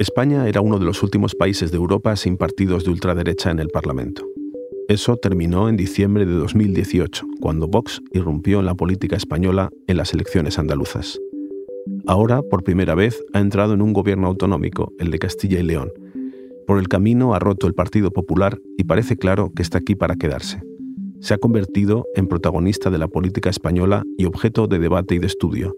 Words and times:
España 0.00 0.48
era 0.48 0.60
uno 0.60 0.80
de 0.80 0.84
los 0.84 1.04
últimos 1.04 1.36
países 1.36 1.70
de 1.70 1.76
Europa 1.76 2.16
sin 2.16 2.36
partidos 2.36 2.84
de 2.84 2.90
ultraderecha 2.90 3.52
en 3.52 3.60
el 3.60 3.68
Parlamento. 3.68 4.26
Eso 4.88 5.16
terminó 5.16 5.68
en 5.68 5.76
diciembre 5.76 6.26
de 6.26 6.32
2018, 6.32 7.24
cuando 7.40 7.68
Vox 7.68 8.02
irrumpió 8.12 8.58
en 8.58 8.66
la 8.66 8.74
política 8.74 9.14
española 9.14 9.70
en 9.86 9.96
las 9.96 10.12
elecciones 10.12 10.58
andaluzas. 10.58 11.20
Ahora, 12.06 12.42
por 12.42 12.64
primera 12.64 12.96
vez, 12.96 13.22
ha 13.32 13.40
entrado 13.40 13.74
en 13.74 13.82
un 13.82 13.92
gobierno 13.92 14.26
autonómico, 14.26 14.92
el 14.98 15.12
de 15.12 15.18
Castilla 15.20 15.60
y 15.60 15.62
León. 15.62 15.92
Por 16.66 16.78
el 16.78 16.88
camino 16.88 17.34
ha 17.34 17.38
roto 17.38 17.68
el 17.68 17.74
Partido 17.74 18.10
Popular 18.10 18.58
y 18.76 18.84
parece 18.84 19.16
claro 19.16 19.52
que 19.54 19.62
está 19.62 19.78
aquí 19.78 19.94
para 19.94 20.16
quedarse. 20.16 20.60
Se 21.20 21.34
ha 21.34 21.38
convertido 21.38 22.04
en 22.16 22.26
protagonista 22.26 22.90
de 22.90 22.98
la 22.98 23.06
política 23.06 23.48
española 23.48 24.02
y 24.18 24.24
objeto 24.24 24.66
de 24.66 24.80
debate 24.80 25.14
y 25.14 25.18
de 25.20 25.28
estudio. 25.28 25.74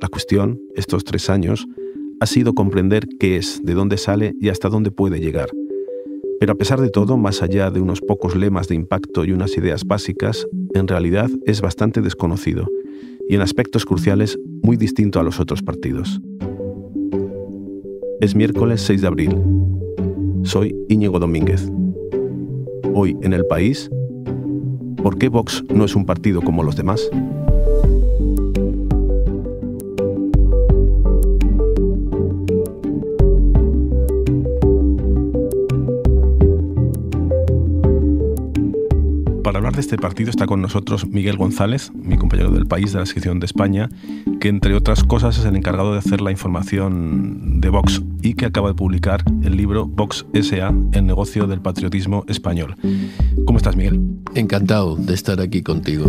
La 0.00 0.08
cuestión, 0.08 0.58
estos 0.74 1.04
tres 1.04 1.28
años, 1.28 1.66
ha 2.20 2.26
sido 2.26 2.54
comprender 2.54 3.08
qué 3.18 3.36
es, 3.36 3.64
de 3.64 3.72
dónde 3.72 3.96
sale 3.96 4.34
y 4.40 4.50
hasta 4.50 4.68
dónde 4.68 4.90
puede 4.90 5.20
llegar. 5.20 5.48
Pero 6.38 6.52
a 6.52 6.54
pesar 6.54 6.80
de 6.80 6.90
todo, 6.90 7.16
más 7.16 7.42
allá 7.42 7.70
de 7.70 7.80
unos 7.80 8.02
pocos 8.02 8.36
lemas 8.36 8.68
de 8.68 8.74
impacto 8.74 9.24
y 9.24 9.32
unas 9.32 9.56
ideas 9.56 9.84
básicas, 9.84 10.46
en 10.74 10.86
realidad 10.86 11.30
es 11.46 11.62
bastante 11.62 12.02
desconocido 12.02 12.68
y 13.28 13.34
en 13.36 13.40
aspectos 13.40 13.86
cruciales 13.86 14.38
muy 14.62 14.76
distinto 14.76 15.18
a 15.18 15.22
los 15.22 15.40
otros 15.40 15.62
partidos. 15.62 16.20
Es 18.20 18.34
miércoles 18.34 18.82
6 18.82 19.00
de 19.00 19.06
abril. 19.06 19.36
Soy 20.42 20.76
Íñigo 20.88 21.18
Domínguez. 21.18 21.70
Hoy 22.94 23.16
en 23.22 23.32
el 23.32 23.46
país, 23.46 23.90
¿por 25.02 25.16
qué 25.16 25.28
Vox 25.28 25.64
no 25.74 25.86
es 25.86 25.96
un 25.96 26.04
partido 26.04 26.42
como 26.42 26.62
los 26.62 26.76
demás? 26.76 27.08
De 39.74 39.80
este 39.80 39.96
partido 39.96 40.30
está 40.30 40.46
con 40.46 40.60
nosotros 40.60 41.06
Miguel 41.06 41.36
González, 41.36 41.92
mi 41.94 42.16
compañero 42.16 42.50
del 42.50 42.66
país 42.66 42.92
de 42.92 42.98
la 42.98 43.06
sección 43.06 43.40
de 43.40 43.46
España, 43.46 43.88
que 44.40 44.48
entre 44.48 44.74
otras 44.74 45.04
cosas 45.04 45.38
es 45.38 45.44
el 45.44 45.56
encargado 45.56 45.92
de 45.92 45.98
hacer 45.98 46.20
la 46.20 46.30
información 46.30 47.60
de 47.60 47.68
Vox 47.68 48.02
y 48.22 48.34
que 48.34 48.46
acaba 48.46 48.68
de 48.68 48.74
publicar 48.74 49.22
el 49.42 49.56
libro 49.56 49.86
Vox 49.86 50.26
SA, 50.34 50.74
el 50.92 51.06
negocio 51.06 51.46
del 51.46 51.60
patriotismo 51.60 52.24
español. 52.28 52.76
¿Cómo 53.46 53.58
estás, 53.58 53.76
Miguel? 53.76 54.00
Encantado 54.34 54.96
de 54.96 55.14
estar 55.14 55.40
aquí 55.40 55.62
contigo. 55.62 56.06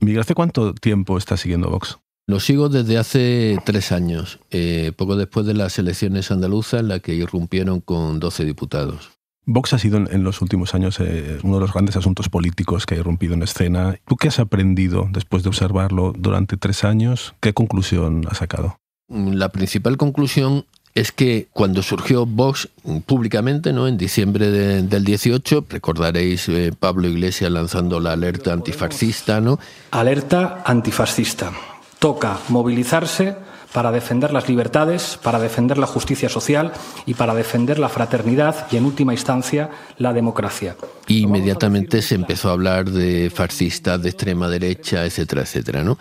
Miguel, 0.00 0.20
¿hace 0.20 0.34
cuánto 0.34 0.74
tiempo 0.74 1.18
estás 1.18 1.40
siguiendo 1.40 1.70
Vox? 1.70 1.98
Lo 2.26 2.38
sigo 2.38 2.68
desde 2.68 2.98
hace 2.98 3.58
tres 3.64 3.90
años, 3.90 4.38
eh, 4.50 4.92
poco 4.96 5.16
después 5.16 5.44
de 5.46 5.54
las 5.54 5.78
elecciones 5.78 6.30
andaluzas 6.30 6.80
en 6.80 6.88
las 6.88 7.00
que 7.00 7.14
irrumpieron 7.14 7.80
con 7.80 8.20
12 8.20 8.44
diputados. 8.44 9.21
Vox 9.44 9.72
ha 9.72 9.78
sido 9.78 9.98
en, 9.98 10.24
los 10.24 10.40
últimos 10.40 10.74
años 10.74 11.00
eh, 11.00 11.38
uno 11.42 11.56
de 11.56 11.60
los 11.62 11.72
grandes 11.72 11.96
asuntos 11.96 12.28
políticos 12.28 12.86
que 12.86 12.94
ha 12.94 12.98
irrumpido 12.98 13.34
en 13.34 13.42
escena. 13.42 13.96
¿Tú 14.06 14.16
qué 14.16 14.28
has 14.28 14.38
aprendido 14.38 15.08
después 15.10 15.42
de 15.42 15.48
observarlo 15.48 16.12
durante 16.16 16.56
tres 16.56 16.84
años? 16.84 17.34
¿Qué 17.40 17.52
conclusión 17.52 18.24
has 18.30 18.38
sacado? 18.38 18.78
La 19.08 19.48
principal 19.50 19.96
conclusión 19.96 20.64
es 20.94 21.10
que 21.10 21.48
cuando 21.52 21.82
surgió 21.82 22.26
Vox 22.26 22.68
públicamente, 23.06 23.72
¿no? 23.72 23.88
en 23.88 23.96
diciembre 23.96 24.50
del 24.50 25.04
18, 25.04 25.66
recordaréis 25.68 26.48
eh, 26.48 26.72
Pablo 26.78 27.08
Iglesias 27.08 27.50
lanzando 27.50 27.98
la 27.98 28.12
alerta 28.12 28.52
antifascista. 28.52 29.40
¿no? 29.40 29.58
Alerta 29.90 30.62
antifascista. 30.64 31.52
Toca 31.98 32.38
movilizarse 32.48 33.36
para 33.72 33.90
defender 33.90 34.32
las 34.32 34.48
libertades, 34.48 35.18
para 35.22 35.38
defender 35.38 35.78
la 35.78 35.86
justicia 35.86 36.28
social 36.28 36.72
y 37.06 37.14
para 37.14 37.34
defender 37.34 37.78
la 37.78 37.88
fraternidad 37.88 38.66
y, 38.70 38.76
en 38.76 38.84
última 38.84 39.12
instancia, 39.12 39.70
la 39.98 40.12
democracia. 40.12 40.76
inmediatamente 41.08 42.02
se 42.02 42.14
empezó 42.14 42.50
a 42.50 42.52
hablar 42.52 42.90
de 42.90 43.30
fascistas, 43.30 44.02
de 44.02 44.10
extrema 44.10 44.48
derecha, 44.48 45.04
etcétera, 45.04 45.42
etcétera, 45.42 45.84
¿no? 45.84 45.98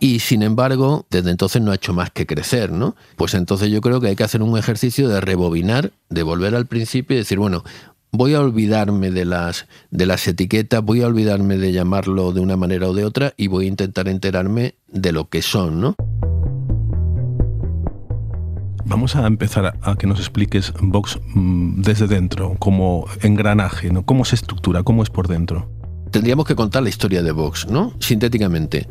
Y 0.00 0.20
sin 0.20 0.42
embargo, 0.42 1.06
desde 1.10 1.30
entonces 1.30 1.60
no 1.60 1.72
ha 1.72 1.74
hecho 1.74 1.92
más 1.92 2.10
que 2.10 2.26
crecer, 2.26 2.70
¿no? 2.70 2.94
Pues 3.16 3.34
entonces 3.34 3.70
yo 3.70 3.80
creo 3.80 4.00
que 4.00 4.08
hay 4.08 4.16
que 4.16 4.24
hacer 4.24 4.42
un 4.42 4.56
ejercicio 4.56 5.08
de 5.08 5.20
rebobinar, 5.20 5.90
de 6.08 6.22
volver 6.22 6.54
al 6.54 6.66
principio 6.66 7.16
y 7.16 7.18
decir, 7.18 7.38
bueno, 7.38 7.64
voy 8.12 8.34
a 8.34 8.40
olvidarme 8.40 9.10
de 9.10 9.24
las, 9.24 9.66
de 9.90 10.06
las 10.06 10.26
etiquetas, 10.28 10.82
voy 10.82 11.02
a 11.02 11.08
olvidarme 11.08 11.58
de 11.58 11.72
llamarlo 11.72 12.32
de 12.32 12.40
una 12.40 12.56
manera 12.56 12.88
o 12.88 12.94
de 12.94 13.04
otra 13.04 13.34
y 13.36 13.48
voy 13.48 13.66
a 13.66 13.68
intentar 13.68 14.08
enterarme 14.08 14.74
de 14.86 15.12
lo 15.12 15.28
que 15.28 15.42
son, 15.42 15.80
¿no? 15.80 15.96
Vamos 18.88 19.16
a 19.16 19.26
empezar 19.26 19.78
a, 19.82 19.96
que 19.96 20.06
nos 20.06 20.18
expliques 20.18 20.72
Vox 20.80 21.18
mm, 21.34 21.82
desde 21.82 22.06
dentro, 22.06 22.56
como 22.58 23.04
engranaje, 23.20 23.92
¿no? 23.92 24.06
¿Cómo 24.06 24.24
se 24.24 24.34
estructura? 24.34 24.82
¿Cómo 24.82 25.02
es 25.02 25.10
por 25.10 25.28
dentro? 25.28 25.68
Tendríamos 26.10 26.46
que 26.46 26.54
contar 26.54 26.82
la 26.82 26.88
historia 26.88 27.22
de 27.22 27.30
Vox, 27.32 27.68
¿no? 27.68 27.92
Sintéticamente. 28.00 28.88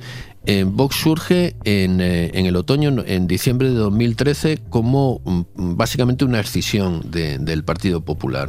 Vox 0.65 0.95
surge 0.95 1.55
en, 1.65 1.99
eh, 1.99 2.31
el 2.33 2.55
otoño, 2.55 3.03
en 3.05 3.27
diciembre 3.27 3.69
de 3.69 3.75
2013, 3.75 4.59
como 4.69 5.21
mm, 5.25 5.75
básicamente 5.75 6.23
una 6.23 6.39
escisión 6.39 7.11
del 7.11 7.63
Partido 7.65 8.01
Popular. 8.01 8.47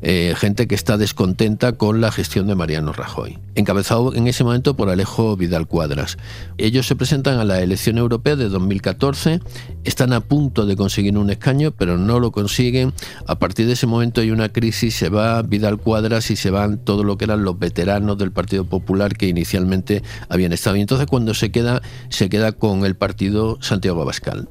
Eh, 0.00 0.34
gente 0.36 0.66
que 0.66 0.74
está 0.74 0.96
descontenta 0.96 1.72
con 1.72 2.00
la 2.00 2.10
gestión 2.10 2.46
de 2.46 2.54
Mariano 2.54 2.92
Rajoy, 2.92 3.38
encabezado 3.54 4.14
en 4.14 4.26
ese 4.26 4.42
momento 4.42 4.74
por 4.74 4.88
Alejo 4.88 5.36
Vidal 5.36 5.66
Cuadras. 5.66 6.16
Ellos 6.56 6.86
se 6.86 6.96
presentan 6.96 7.38
a 7.38 7.44
la 7.44 7.60
elección 7.60 7.98
europea 7.98 8.36
de 8.36 8.48
2014, 8.48 9.40
están 9.84 10.14
a 10.14 10.20
punto 10.20 10.64
de 10.64 10.76
conseguir 10.76 11.18
un 11.18 11.28
escaño, 11.28 11.72
pero 11.72 11.98
no 11.98 12.20
lo 12.20 12.32
consiguen. 12.32 12.94
A 13.26 13.38
partir 13.38 13.66
de 13.66 13.74
ese 13.74 13.86
momento 13.86 14.22
hay 14.22 14.30
una 14.30 14.48
crisis, 14.48 14.94
se 14.94 15.10
va 15.10 15.42
Vidal 15.42 15.76
Cuadras 15.76 16.30
y 16.30 16.36
se 16.36 16.50
van 16.50 16.78
todo 16.78 17.04
lo 17.04 17.18
que 17.18 17.26
eran 17.26 17.44
los 17.44 17.58
veteranos 17.58 18.16
del 18.16 18.32
Partido 18.32 18.64
Popular 18.64 19.14
que 19.16 19.26
inicialmente 19.26 20.02
habían 20.30 20.52
estado. 20.52 20.76
Y 20.76 20.80
entonces 20.80 21.06
cuando 21.06 21.33
se 21.34 21.50
queda, 21.50 21.82
se 22.08 22.28
queda 22.28 22.52
con 22.52 22.84
el 22.84 22.96
partido 22.96 23.58
Santiago 23.60 24.02
Abascal. 24.02 24.48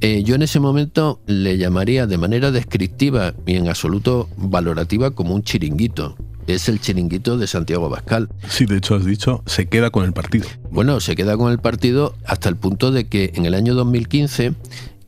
Eh, 0.00 0.22
yo 0.22 0.34
en 0.34 0.42
ese 0.42 0.60
momento 0.60 1.20
le 1.26 1.58
llamaría 1.58 2.06
de 2.06 2.18
manera 2.18 2.50
descriptiva 2.50 3.34
y 3.46 3.56
en 3.56 3.68
absoluto 3.68 4.28
valorativa 4.36 5.10
como 5.10 5.34
un 5.34 5.42
chiringuito. 5.42 6.16
Es 6.46 6.68
el 6.68 6.80
chiringuito 6.80 7.36
de 7.36 7.46
Santiago 7.46 7.86
Abascal. 7.86 8.28
Sí, 8.48 8.64
de 8.64 8.78
hecho 8.78 8.94
has 8.94 9.04
dicho, 9.04 9.42
se 9.46 9.66
queda 9.66 9.90
con 9.90 10.04
el 10.04 10.12
partido. 10.12 10.46
Bueno, 10.70 11.00
se 11.00 11.14
queda 11.14 11.36
con 11.36 11.52
el 11.52 11.58
partido 11.58 12.14
hasta 12.24 12.48
el 12.48 12.56
punto 12.56 12.90
de 12.90 13.06
que 13.08 13.32
en 13.34 13.44
el 13.44 13.54
año 13.54 13.74
2015 13.74 14.54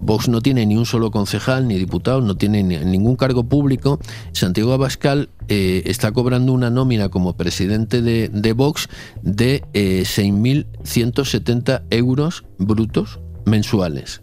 Vox 0.00 0.28
no 0.28 0.41
tiene 0.41 0.66
ni 0.66 0.77
un 0.77 0.87
solo 0.87 1.11
concejal 1.11 1.66
ni 1.69 1.77
diputado, 1.77 2.21
no 2.21 2.37
tiene 2.37 2.62
ningún 2.62 3.16
cargo 3.16 3.44
público. 3.44 3.99
Santiago 4.33 4.72
Abascal 4.72 5.28
eh, 5.49 5.83
está 5.87 6.12
cobrando 6.12 6.53
una 6.53 6.71
nómina 6.71 7.09
como 7.11 7.37
presidente 7.37 8.03
de, 8.03 8.53
Vox 8.53 8.89
de 9.22 9.62
6.170 9.72 11.83
eh, 11.91 11.97
euros 11.97 12.44
brutos 12.59 13.21
mensuales. 13.44 14.22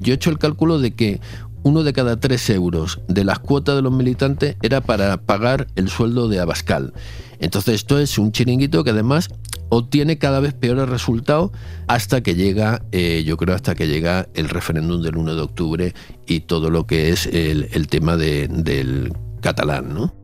Yo 0.00 0.12
he 0.12 0.16
hecho 0.16 0.30
el 0.30 0.38
cálculo 0.38 0.78
de 0.78 0.94
que 0.94 1.20
uno 1.62 1.82
de 1.82 1.92
cada 1.92 2.20
tres 2.20 2.48
euros 2.50 3.00
de 3.08 3.24
las 3.24 3.38
cuotas 3.38 3.76
de 3.76 3.82
los 3.82 3.92
militantes 3.92 4.56
era 4.62 4.82
para 4.82 5.16
pagar 5.16 5.68
el 5.76 5.88
sueldo 5.88 6.28
de 6.28 6.40
Abascal. 6.40 6.92
Entonces 7.38 7.74
esto 7.76 7.98
es 7.98 8.18
un 8.18 8.32
chiringuito 8.32 8.84
que 8.84 8.90
además 8.90 9.28
obtiene 9.68 10.18
cada 10.18 10.40
vez 10.40 10.54
peores 10.54 10.88
resultados 10.88 11.50
hasta 11.86 12.22
que 12.22 12.34
llega, 12.34 12.82
eh, 12.92 13.24
yo 13.26 13.36
creo, 13.36 13.54
hasta 13.54 13.74
que 13.74 13.86
llega 13.86 14.28
el 14.34 14.48
referéndum 14.48 15.02
del 15.02 15.16
1 15.16 15.34
de 15.34 15.40
octubre 15.42 15.94
y 16.26 16.40
todo 16.40 16.70
lo 16.70 16.86
que 16.86 17.10
es 17.10 17.26
el, 17.26 17.88
tema 17.88 18.16
del 18.16 19.12
catalán, 19.40 19.94
¿no? 19.94 20.14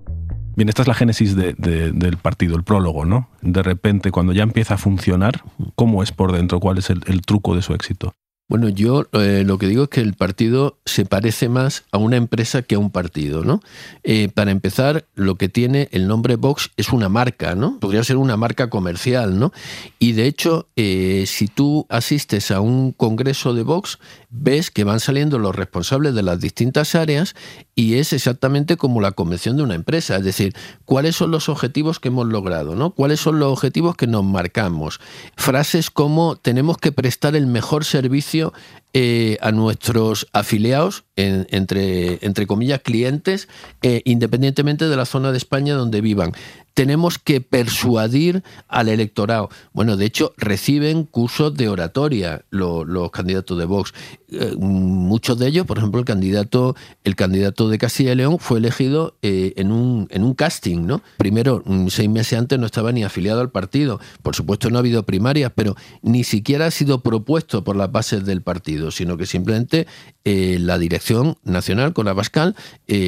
Bien, 0.56 0.68
esta 0.68 0.82
es 0.82 0.88
la 0.88 0.94
génesis 0.94 1.36
del 1.36 2.16
partido, 2.20 2.56
el 2.56 2.64
prólogo, 2.64 3.04
¿no? 3.04 3.30
De 3.40 3.62
repente, 3.62 4.10
cuando 4.10 4.32
ya 4.32 4.42
empieza 4.42 4.74
a 4.74 4.78
funcionar, 4.78 5.42
¿cómo 5.74 6.02
es 6.02 6.12
por 6.12 6.32
dentro? 6.32 6.60
¿Cuál 6.60 6.78
es 6.78 6.90
el 6.90 7.22
truco 7.22 7.54
de 7.54 7.62
su 7.62 7.72
éxito? 7.72 8.12
Bueno, 8.50 8.68
yo 8.68 9.06
eh, 9.12 9.44
lo 9.46 9.58
que 9.58 9.68
digo 9.68 9.84
es 9.84 9.90
que 9.90 10.00
el 10.00 10.14
partido 10.14 10.80
se 10.84 11.04
parece 11.04 11.48
más 11.48 11.84
a 11.92 11.98
una 11.98 12.16
empresa 12.16 12.62
que 12.62 12.74
a 12.74 12.80
un 12.80 12.90
partido, 12.90 13.44
¿no? 13.44 13.60
Eh, 14.02 14.28
para 14.28 14.50
empezar, 14.50 15.04
lo 15.14 15.36
que 15.36 15.48
tiene 15.48 15.88
el 15.92 16.08
nombre 16.08 16.34
Vox 16.34 16.72
es 16.76 16.88
una 16.92 17.08
marca, 17.08 17.54
¿no? 17.54 17.78
Podría 17.78 18.02
ser 18.02 18.16
una 18.16 18.36
marca 18.36 18.68
comercial, 18.68 19.38
¿no? 19.38 19.52
Y 20.00 20.14
de 20.14 20.26
hecho, 20.26 20.66
eh, 20.74 21.26
si 21.28 21.46
tú 21.46 21.86
asistes 21.88 22.50
a 22.50 22.60
un 22.60 22.90
congreso 22.90 23.54
de 23.54 23.62
Vox, 23.62 24.00
ves 24.30 24.72
que 24.72 24.82
van 24.82 24.98
saliendo 24.98 25.38
los 25.38 25.54
responsables 25.54 26.16
de 26.16 26.24
las 26.24 26.40
distintas 26.40 26.96
áreas 26.96 27.36
y 27.76 27.94
es 27.94 28.12
exactamente 28.12 28.76
como 28.76 29.00
la 29.00 29.12
convención 29.12 29.56
de 29.56 29.62
una 29.62 29.76
empresa, 29.76 30.16
es 30.16 30.24
decir, 30.24 30.56
cuáles 30.84 31.14
son 31.14 31.30
los 31.30 31.48
objetivos 31.48 32.00
que 32.00 32.08
hemos 32.08 32.26
logrado, 32.26 32.74
¿no? 32.74 32.90
¿Cuáles 32.90 33.20
son 33.20 33.38
los 33.38 33.52
objetivos 33.52 33.94
que 33.96 34.08
nos 34.08 34.24
marcamos? 34.24 34.98
Frases 35.36 35.88
como 35.90 36.34
tenemos 36.34 36.78
que 36.78 36.90
prestar 36.90 37.36
el 37.36 37.46
mejor 37.46 37.84
servicio 37.84 38.39
negocio 38.40 38.52
eh, 38.92 39.38
a 39.40 39.52
nuestros 39.52 40.26
afiliados, 40.32 41.04
entre, 41.16 42.18
entre 42.24 42.46
comillas, 42.46 42.80
clientes, 42.80 43.48
eh, 43.82 44.00
independientemente 44.04 44.88
de 44.88 44.96
la 44.96 45.04
zona 45.04 45.32
de 45.32 45.38
España 45.38 45.74
donde 45.74 46.00
vivan 46.00 46.32
tenemos 46.80 47.18
que 47.18 47.42
persuadir 47.42 48.42
al 48.66 48.88
electorado. 48.88 49.50
Bueno, 49.74 49.98
de 49.98 50.06
hecho, 50.06 50.32
reciben 50.38 51.04
cursos 51.04 51.54
de 51.54 51.68
oratoria 51.68 52.46
los, 52.48 53.10
candidatos 53.10 53.58
de 53.58 53.66
Vox. 53.66 53.92
Eh, 54.30 54.54
muchos 54.56 55.38
de 55.38 55.48
ellos, 55.48 55.66
por 55.66 55.76
ejemplo, 55.76 55.98
el 55.98 56.06
candidato, 56.06 56.76
el 57.04 57.16
candidato 57.16 57.68
de 57.68 57.76
Castilla 57.76 58.12
y 58.12 58.16
León 58.16 58.38
fue 58.38 58.60
elegido 58.60 59.18
eh, 59.20 59.52
en, 59.56 59.72
un, 59.72 60.06
en 60.10 60.24
un 60.24 60.32
casting, 60.32 60.86
¿no? 60.86 61.02
Primero, 61.18 61.62
mm, 61.66 61.88
seis 61.88 62.08
meses 62.08 62.38
antes 62.38 62.58
no 62.58 62.64
estaba 62.64 62.92
ni 62.92 63.04
afiliado 63.04 63.42
al 63.42 63.50
partido. 63.50 64.00
Por 64.22 64.34
supuesto, 64.34 64.70
no 64.70 64.76
ha 64.76 64.80
habido 64.80 65.04
primarias, 65.04 65.52
pero 65.54 65.76
ni 66.00 66.24
siquiera 66.24 66.64
ha 66.64 66.70
sido 66.70 67.02
propuesto 67.02 67.62
por 67.62 67.76
las 67.76 67.92
bases 67.92 68.24
del 68.24 68.40
partido, 68.40 68.79
sino 68.90 69.16
que 69.16 69.26
simplemente 69.26 69.86
eh, 70.24 70.58
la 70.60 70.78
dirección 70.78 71.36
nacional 71.44 71.92
con 71.92 72.08
Abascal 72.08 72.56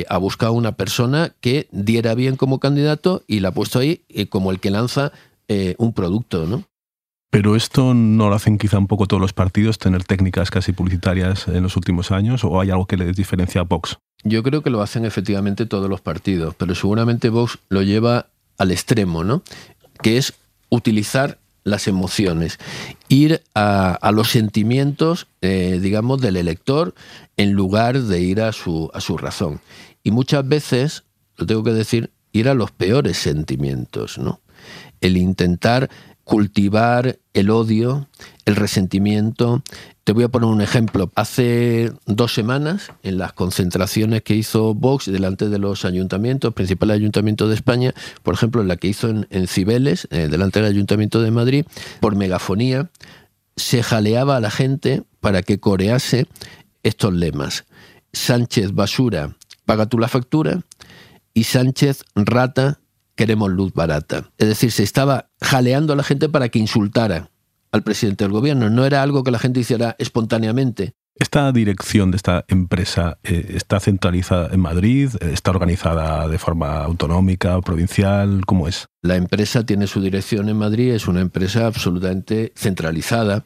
ha 0.09 0.19
buscado 0.19 0.53
una 0.53 0.73
persona 0.73 1.35
que 1.41 1.69
diera 1.73 2.15
bien 2.15 2.37
como 2.37 2.61
candidato 2.61 3.23
y 3.27 3.41
la 3.41 3.53
puesto 3.53 3.79
ahí 3.79 4.05
eh, 4.09 4.29
como 4.29 4.51
el 4.51 4.61
que 4.61 4.71
lanza 4.71 5.13
eh, 5.49 5.75
un 5.79 5.93
producto, 5.93 6.47
¿no? 6.47 6.65
Pero 7.31 7.57
esto 7.57 7.95
no 7.95 8.29
lo 8.29 8.35
hacen 8.35 8.59
quizá 8.59 8.79
un 8.79 8.87
poco 8.87 9.07
todos 9.07 9.21
los 9.21 9.33
partidos, 9.33 9.79
tener 9.79 10.05
técnicas 10.05 10.51
casi 10.51 10.73
publicitarias 10.73 11.49
en 11.49 11.63
los 11.63 11.77
últimos 11.77 12.11
años, 12.11 12.45
o 12.45 12.61
hay 12.61 12.71
algo 12.71 12.87
que 12.87 12.99
les 12.99 13.17
diferencia 13.17 13.63
a 13.63 13.65
Vox? 13.65 13.97
Yo 14.23 14.43
creo 14.43 14.63
que 14.63 14.69
lo 14.69 14.83
hacen 14.83 15.07
efectivamente 15.07 15.65
todos 15.65 15.89
los 15.89 16.03
partidos, 16.03 16.55
pero 16.57 16.75
seguramente 16.75 17.31
Vox 17.31 17.59
lo 17.71 17.83
lleva 17.83 18.27
al 18.59 18.71
extremo, 18.71 19.25
¿no? 19.25 19.43
Que 20.03 20.19
es 20.19 20.35
utilizar 20.69 21.39
las 21.65 21.89
emociones, 21.89 22.59
ir 23.09 23.43
a, 23.55 24.11
los 24.13 24.31
sentimientos, 24.31 25.29
eh, 25.41 25.79
digamos, 25.81 26.21
del 26.21 26.37
elector 26.37 26.95
en 27.37 27.53
lugar 27.53 28.01
de 28.01 28.21
ir 28.21 28.41
a 28.41 28.53
su, 28.53 28.91
a 28.95 29.01
su 29.01 29.17
razón. 29.17 29.61
Y 30.03 30.11
muchas 30.11 30.47
veces, 30.47 31.05
lo 31.37 31.47
tengo 31.47 31.63
que 31.63 31.73
decir, 31.73 32.11
ir 32.33 32.49
a 32.49 32.55
los 32.55 32.71
peores 32.71 33.19
sentimientos, 33.19 34.19
¿no? 34.19 34.41
El 35.01 35.17
intentar 35.17 35.91
cultivar 36.33 37.19
el 37.35 37.51
odio, 37.51 38.09
el 38.47 38.57
resentimiento. 38.57 39.63
Te 40.05 40.15
voy 40.15 40.25
a 40.25 40.31
poner 40.31 40.49
un 40.49 40.63
ejemplo. 40.63 41.13
Hace 41.15 41.93
dos 42.07 42.33
semanas, 42.33 42.91
en 43.03 43.19
las 43.19 43.35
concentraciones 43.35 44.23
que 44.23 44.35
hizo 44.35 44.73
Vox 44.73 45.13
delante 45.13 45.51
de 45.51 45.59
los 45.59 45.85
ayuntamientos, 45.85 46.55
principales 46.55 46.97
ayuntamientos 46.97 47.51
de 47.51 47.55
España, 47.55 47.93
por 48.23 48.33
ejemplo, 48.33 48.65
la 48.65 48.79
que 48.79 48.89
hizo 48.89 49.11
en, 49.11 49.47
Cibeles, 49.47 50.09
eh, 50.11 50.29
delante 50.31 50.63
del 50.63 50.71
Ayuntamiento 50.71 51.21
de 51.21 51.31
Madrid, 51.31 51.67
por 52.01 52.17
megafonía, 52.17 52.89
se 53.57 53.83
jaleaba 53.83 54.39
a 54.39 54.41
la 54.41 54.51
gente 54.51 55.03
para 55.21 55.43
que 55.43 55.61
corease 55.61 56.29
estos 56.83 57.13
lemas. 57.13 57.67
Sánchez 58.15 58.73
basura, 58.73 59.37
paga 59.67 59.85
tú 59.85 59.99
la 59.99 60.09
factura 60.09 60.63
y 61.35 61.45
Sánchez 61.45 62.05
rata, 62.15 62.81
queremos 63.15 63.51
luz 63.51 63.73
barata. 63.73 64.31
Es 64.39 64.49
decir, 64.49 64.73
se 64.73 64.83
estaba 64.83 65.31
jaleando 65.41 65.93
a 65.93 65.97
la 65.97 66.03
gente 66.03 66.29
para 66.29 66.49
que 66.49 66.59
insultara 66.59 67.31
al 67.73 67.83
presidente 67.83 68.25
del 68.25 68.33
gobierno. 68.33 68.71
No 68.71 68.85
era 68.85 69.03
algo 69.03 69.25
que 69.25 69.31
la 69.31 69.39
gente 69.39 69.61
hiciera 69.61 69.97
espontáneamente. 69.99 70.95
¿Esta 71.15 71.53
dirección 71.53 72.11
de 72.11 72.17
esta 72.17 72.45
empresa 72.49 73.19
eh, 73.23 73.53
está 73.55 73.81
centralizada 73.81 74.49
en 74.53 74.61
Madrid? 74.61 75.11
¿Está 75.21 75.51
organizada 75.51 76.27
de 76.27 76.39
forma 76.39 76.83
autonómica, 76.85 77.61
provincial? 77.61 78.43
¿Cómo 78.47 78.67
es? 78.67 78.87
La 79.03 79.17
empresa 79.17 79.65
tiene 79.67 79.87
su 79.87 80.01
dirección 80.01 80.49
en 80.49 80.57
Madrid, 80.57 80.93
es 80.93 81.07
una 81.09 81.21
empresa 81.21 81.67
absolutamente 81.67 82.53
centralizada 82.57 83.45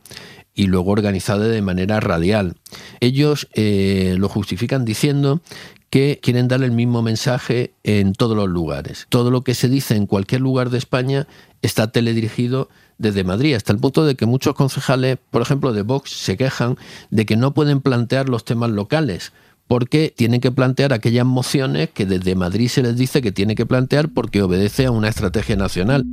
y 0.54 0.68
luego 0.68 0.92
organizada 0.92 1.48
de 1.48 1.60
manera 1.60 2.00
radial. 2.00 2.54
Ellos 3.00 3.48
eh, 3.54 4.14
lo 4.16 4.28
justifican 4.28 4.84
diciendo 4.84 5.42
que 5.90 6.18
quieren 6.22 6.48
dar 6.48 6.62
el 6.62 6.72
mismo 6.72 7.02
mensaje 7.02 7.72
en 7.84 8.12
todos 8.12 8.36
los 8.36 8.48
lugares. 8.48 9.06
Todo 9.08 9.30
lo 9.30 9.42
que 9.42 9.54
se 9.54 9.68
dice 9.68 9.96
en 9.96 10.06
cualquier 10.06 10.40
lugar 10.40 10.70
de 10.70 10.78
España 10.78 11.26
está 11.62 11.90
teledirigido 11.90 12.68
desde 12.98 13.24
Madrid, 13.24 13.54
hasta 13.54 13.72
el 13.72 13.78
punto 13.78 14.06
de 14.06 14.14
que 14.14 14.24
muchos 14.24 14.54
concejales, 14.54 15.18
por 15.30 15.42
ejemplo, 15.42 15.72
de 15.72 15.82
Vox, 15.82 16.10
se 16.10 16.36
quejan 16.36 16.76
de 17.10 17.26
que 17.26 17.36
no 17.36 17.52
pueden 17.52 17.80
plantear 17.80 18.28
los 18.28 18.44
temas 18.44 18.70
locales 18.70 19.32
porque 19.68 20.14
tienen 20.16 20.40
que 20.40 20.52
plantear 20.52 20.92
aquellas 20.92 21.26
mociones 21.26 21.90
que 21.90 22.06
desde 22.06 22.34
Madrid 22.34 22.68
se 22.68 22.82
les 22.82 22.96
dice 22.96 23.20
que 23.20 23.32
tiene 23.32 23.54
que 23.54 23.66
plantear 23.66 24.08
porque 24.10 24.42
obedece 24.42 24.86
a 24.86 24.90
una 24.90 25.08
estrategia 25.08 25.56
nacional. 25.56 26.04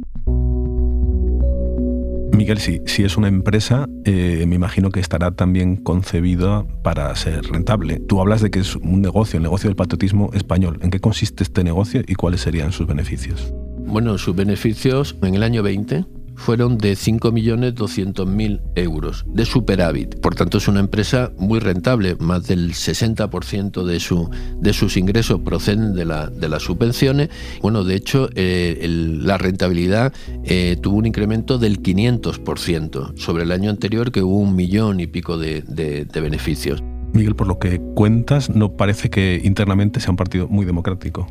Miguel, 2.33 2.57
si, 2.57 2.81
si 2.88 3.03
es 3.03 3.15
una 3.15 3.27
empresa, 3.27 3.88
eh, 4.06 4.45
me 4.47 4.56
imagino 4.56 4.89
que 4.89 5.00
estará 5.00 5.31
también 5.31 5.75
concebida 5.77 6.65
para 6.83 7.15
ser 7.15 7.44
rentable. 7.44 8.00
Tú 8.00 8.19
hablas 8.21 8.41
de 8.41 8.50
que 8.50 8.59
es 8.59 8.75
un 8.75 9.01
negocio, 9.01 9.38
el 9.38 9.44
negocio 9.44 9.69
del 9.69 9.75
patriotismo 9.75 10.31
español. 10.33 10.80
¿En 10.81 10.89
qué 10.89 11.00
consiste 11.00 11.44
este 11.44 11.63
negocio 11.63 12.01
y 12.07 12.15
cuáles 12.15 12.41
serían 12.41 12.71
sus 12.71 12.88
beneficios? 12.88 13.53
Bueno, 13.85 14.18
sus 14.18 14.35
beneficios 14.35 15.15
en 15.21 15.35
el 15.35 15.44
año 15.44 15.62
20 15.62 16.06
fueron 16.35 16.77
de 16.77 16.94
5.200.000 16.94 18.62
euros 18.75 19.25
de 19.27 19.45
superávit. 19.45 20.19
Por 20.19 20.35
tanto, 20.35 20.57
es 20.57 20.68
una 20.68 20.80
empresa 20.80 21.31
muy 21.38 21.59
rentable. 21.59 22.15
Más 22.19 22.47
del 22.47 22.74
60% 22.74 23.83
de, 23.83 24.00
su, 24.00 24.30
de 24.59 24.74
sus 24.74 24.97
ingresos 24.97 25.41
proceden 25.41 25.94
de, 25.94 26.06
la, 26.06 26.27
de 26.27 26.50
las 26.50 26.63
subvenciones. 26.63 27.30
Bueno, 27.62 27.83
de 27.83 27.95
hecho, 27.95 28.30
eh, 28.35 28.85
la 28.88 29.38
rentabilidad 29.38 30.13
eh, 30.44 30.77
tuvo 30.81 30.97
un 30.97 31.06
incremento 31.06 31.57
del 31.57 31.81
500% 31.81 33.18
sobre 33.18 33.44
el 33.44 33.51
año 33.51 33.69
anterior, 33.69 34.12
que 34.12 34.21
hubo 34.21 34.38
un 34.38 34.56
millón 34.56 35.00
y 35.00 35.07
pico 35.07 35.38
de, 35.38 35.62
de 35.62 36.21
beneficios. 36.21 36.83
Miguel, 37.13 37.35
por 37.35 37.47
lo 37.47 37.59
que 37.59 37.80
cuentas, 37.94 38.50
no 38.50 38.71
parece 38.71 39.09
que 39.09 39.39
internamente 39.44 40.00
sea 40.00 40.09
un 40.09 40.18
partido 40.18 40.47
muy 40.47 40.65
democrático. 40.65 41.27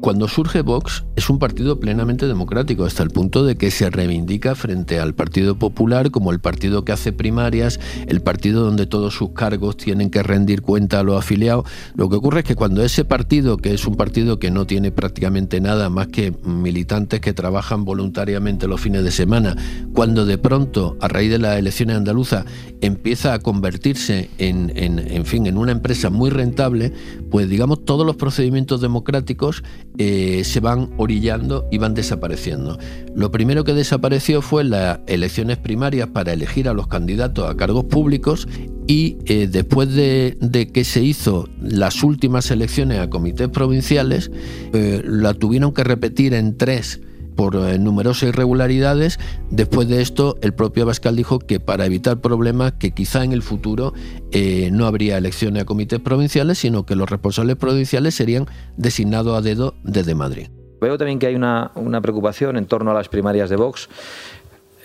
Cuando 0.00 0.28
surge 0.28 0.62
Vox 0.62 1.04
es 1.14 1.28
un 1.28 1.38
partido 1.38 1.78
plenamente 1.78 2.26
democrático, 2.26 2.84
hasta 2.84 3.02
el 3.02 3.10
punto 3.10 3.44
de 3.44 3.56
que 3.56 3.70
se 3.70 3.90
reivindica 3.90 4.54
frente 4.54 4.98
al 4.98 5.14
Partido 5.14 5.58
Popular 5.58 6.10
como 6.10 6.32
el 6.32 6.40
partido 6.40 6.86
que 6.86 6.92
hace 6.92 7.12
primarias, 7.12 7.78
el 8.06 8.22
partido 8.22 8.64
donde 8.64 8.86
todos 8.86 9.14
sus 9.14 9.32
cargos 9.32 9.76
tienen 9.76 10.08
que 10.08 10.22
rendir 10.22 10.62
cuenta 10.62 11.00
a 11.00 11.02
los 11.02 11.18
afiliados. 11.18 11.66
Lo 11.96 12.08
que 12.08 12.16
ocurre 12.16 12.40
es 12.40 12.46
que 12.46 12.54
cuando 12.54 12.82
ese 12.82 13.04
partido, 13.04 13.58
que 13.58 13.74
es 13.74 13.86
un 13.86 13.96
partido 13.96 14.38
que 14.38 14.50
no 14.50 14.66
tiene 14.66 14.90
prácticamente 14.90 15.60
nada 15.60 15.90
más 15.90 16.06
que 16.06 16.32
militantes 16.44 17.20
que 17.20 17.34
trabajan 17.34 17.84
voluntariamente 17.84 18.66
los 18.66 18.80
fines 18.80 19.04
de 19.04 19.10
semana, 19.10 19.54
cuando 19.92 20.24
de 20.24 20.38
pronto, 20.38 20.96
a 21.00 21.08
raíz 21.08 21.30
de 21.30 21.38
las 21.38 21.58
elecciones 21.58 21.96
andaluzas, 21.96 22.46
empieza 22.80 23.34
a 23.34 23.38
convertirse 23.38 24.30
en, 24.38 24.72
en 24.74 25.26
fin, 25.26 25.46
en 25.46 25.58
una 25.58 25.72
empresa 25.72 26.08
muy 26.08 26.30
rentable, 26.30 26.94
pues 27.30 27.50
digamos 27.50 27.84
todos 27.84 28.06
los 28.06 28.16
procedimientos 28.16 28.80
democráticos 28.80 29.62
eh, 29.98 30.42
se 30.44 30.60
van 30.60 30.90
orillando 30.96 31.66
y 31.70 31.78
van 31.78 31.94
desapareciendo. 31.94 32.78
Lo 33.14 33.30
primero 33.30 33.64
que 33.64 33.74
desapareció 33.74 34.40
fue 34.40 34.64
las 34.64 35.00
elecciones 35.06 35.58
primarias 35.58 36.08
para 36.08 36.32
elegir 36.32 36.68
a 36.68 36.74
los 36.74 36.86
candidatos 36.86 37.50
a 37.50 37.56
cargos 37.56 37.84
públicos 37.84 38.48
y 38.86 39.18
eh, 39.26 39.46
después 39.50 39.94
de, 39.94 40.70
que 40.72 40.84
se 40.84 41.02
hizo 41.02 41.48
las 41.60 42.02
últimas 42.02 42.50
elecciones 42.50 42.98
a 42.98 43.10
comités 43.10 43.48
provinciales, 43.48 44.30
eh, 44.72 45.02
la 45.04 45.34
tuvieron 45.34 45.72
que 45.72 45.84
repetir 45.84 46.34
en 46.34 46.56
tres 46.56 47.00
por 47.36 47.56
eh, 47.56 47.78
numerosas 47.78 48.30
irregularidades. 48.30 49.18
Después 49.50 49.88
de 49.88 50.02
esto, 50.02 50.36
el 50.42 50.52
propio 50.52 50.84
Abascal 50.84 51.16
dijo 51.16 51.38
que 51.38 51.60
para 51.60 51.86
evitar 51.86 52.20
problemas, 52.20 52.72
que 52.72 52.92
quizá 52.92 53.24
en 53.24 53.32
el 53.32 53.42
futuro 53.42 53.92
eh, 54.32 54.70
no 54.72 54.86
habría 54.86 55.18
elecciones 55.18 55.62
a 55.62 55.66
comités 55.66 56.00
provinciales, 56.00 56.58
sino 56.58 56.84
que 56.84 56.96
los 56.96 57.08
responsables 57.08 57.56
provinciales 57.56 58.14
serían 58.14 58.46
designados 58.76 59.36
a 59.36 59.40
dedo 59.40 59.74
desde 59.82 60.14
Madrid. 60.14 60.48
Veo 60.80 60.96
también 60.96 61.18
que 61.18 61.26
hay 61.26 61.34
una, 61.34 61.72
preocupación 62.02 62.56
en 62.56 62.66
torno 62.66 62.90
a 62.90 62.94
las 62.94 63.08
primarias 63.08 63.50
de 63.50 63.56
Vox, 63.56 63.88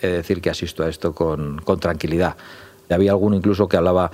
es 0.02 0.12
decir, 0.12 0.40
que 0.42 0.50
asisto 0.50 0.82
a 0.82 0.88
esto 0.88 1.14
con, 1.14 1.58
con 1.58 1.80
tranquilidad. 1.80 2.36
Había 2.90 3.12
alguno 3.12 3.36
incluso 3.36 3.66
que 3.66 3.76
hablaba 3.76 4.10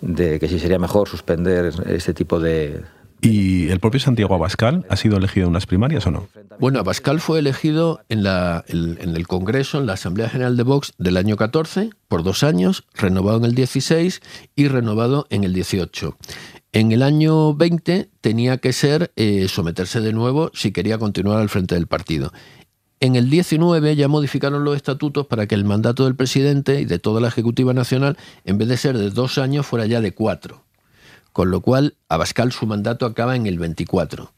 de 0.00 0.38
que 0.38 0.48
si 0.48 0.58
sería 0.58 0.78
mejor 0.78 1.08
suspender 1.08 1.72
este 1.86 2.12
tipo 2.12 2.38
de, 2.40 2.82
¿Y 3.22 3.68
el 3.68 3.80
propio 3.80 4.00
Santiago 4.00 4.34
Abascal 4.34 4.86
ha 4.88 4.96
sido 4.96 5.18
elegido 5.18 5.44
en 5.44 5.50
unas 5.50 5.66
primarias 5.66 6.06
o 6.06 6.10
no? 6.10 6.28
Bueno, 6.58 6.78
Abascal 6.78 7.20
fue 7.20 7.38
elegido 7.38 8.00
en, 8.08 8.22
la, 8.22 8.64
en, 8.68 8.98
el 8.98 9.26
Congreso, 9.26 9.78
en 9.78 9.86
la 9.86 9.94
Asamblea 9.94 10.30
General 10.30 10.56
de 10.56 10.62
Vox 10.62 10.94
del 10.96 11.16
año 11.18 11.36
14, 11.36 11.90
por 12.08 12.22
dos 12.22 12.42
años, 12.42 12.84
renovado 12.94 13.38
en 13.38 13.44
el 13.44 13.54
16 13.54 14.20
y 14.56 14.68
renovado 14.68 15.26
en 15.28 15.44
el 15.44 15.52
18. 15.52 16.16
En 16.72 16.92
el 16.92 17.02
año 17.02 17.54
20 17.54 18.08
tenía 18.20 18.58
que 18.58 18.72
ser 18.72 19.12
eh, 19.16 19.48
someterse 19.48 20.00
de 20.00 20.12
nuevo 20.12 20.50
si 20.54 20.72
quería 20.72 20.98
continuar 20.98 21.40
al 21.40 21.48
frente 21.48 21.74
del 21.74 21.88
partido. 21.88 22.32
En 23.00 23.16
el 23.16 23.28
19 23.28 23.96
ya 23.96 24.08
modificaron 24.08 24.64
los 24.64 24.76
estatutos 24.76 25.26
para 25.26 25.46
que 25.46 25.54
el 25.54 25.64
mandato 25.64 26.04
del 26.04 26.16
presidente 26.16 26.80
y 26.80 26.84
de 26.84 26.98
toda 26.98 27.20
la 27.20 27.28
Ejecutiva 27.28 27.74
Nacional, 27.74 28.16
en 28.44 28.58
vez 28.58 28.68
de 28.68 28.76
ser 28.76 28.96
de 28.96 29.10
dos 29.10 29.38
años, 29.38 29.66
fuera 29.66 29.86
ya 29.86 30.00
de 30.00 30.12
cuatro 30.12 30.64
con 31.40 31.50
lo 31.50 31.62
cual 31.62 31.96
Abascal 32.10 32.52
su 32.52 32.66
mandato 32.66 33.06
acaba 33.06 33.34
en 33.34 33.46
el 33.46 33.58
24. 33.58 34.30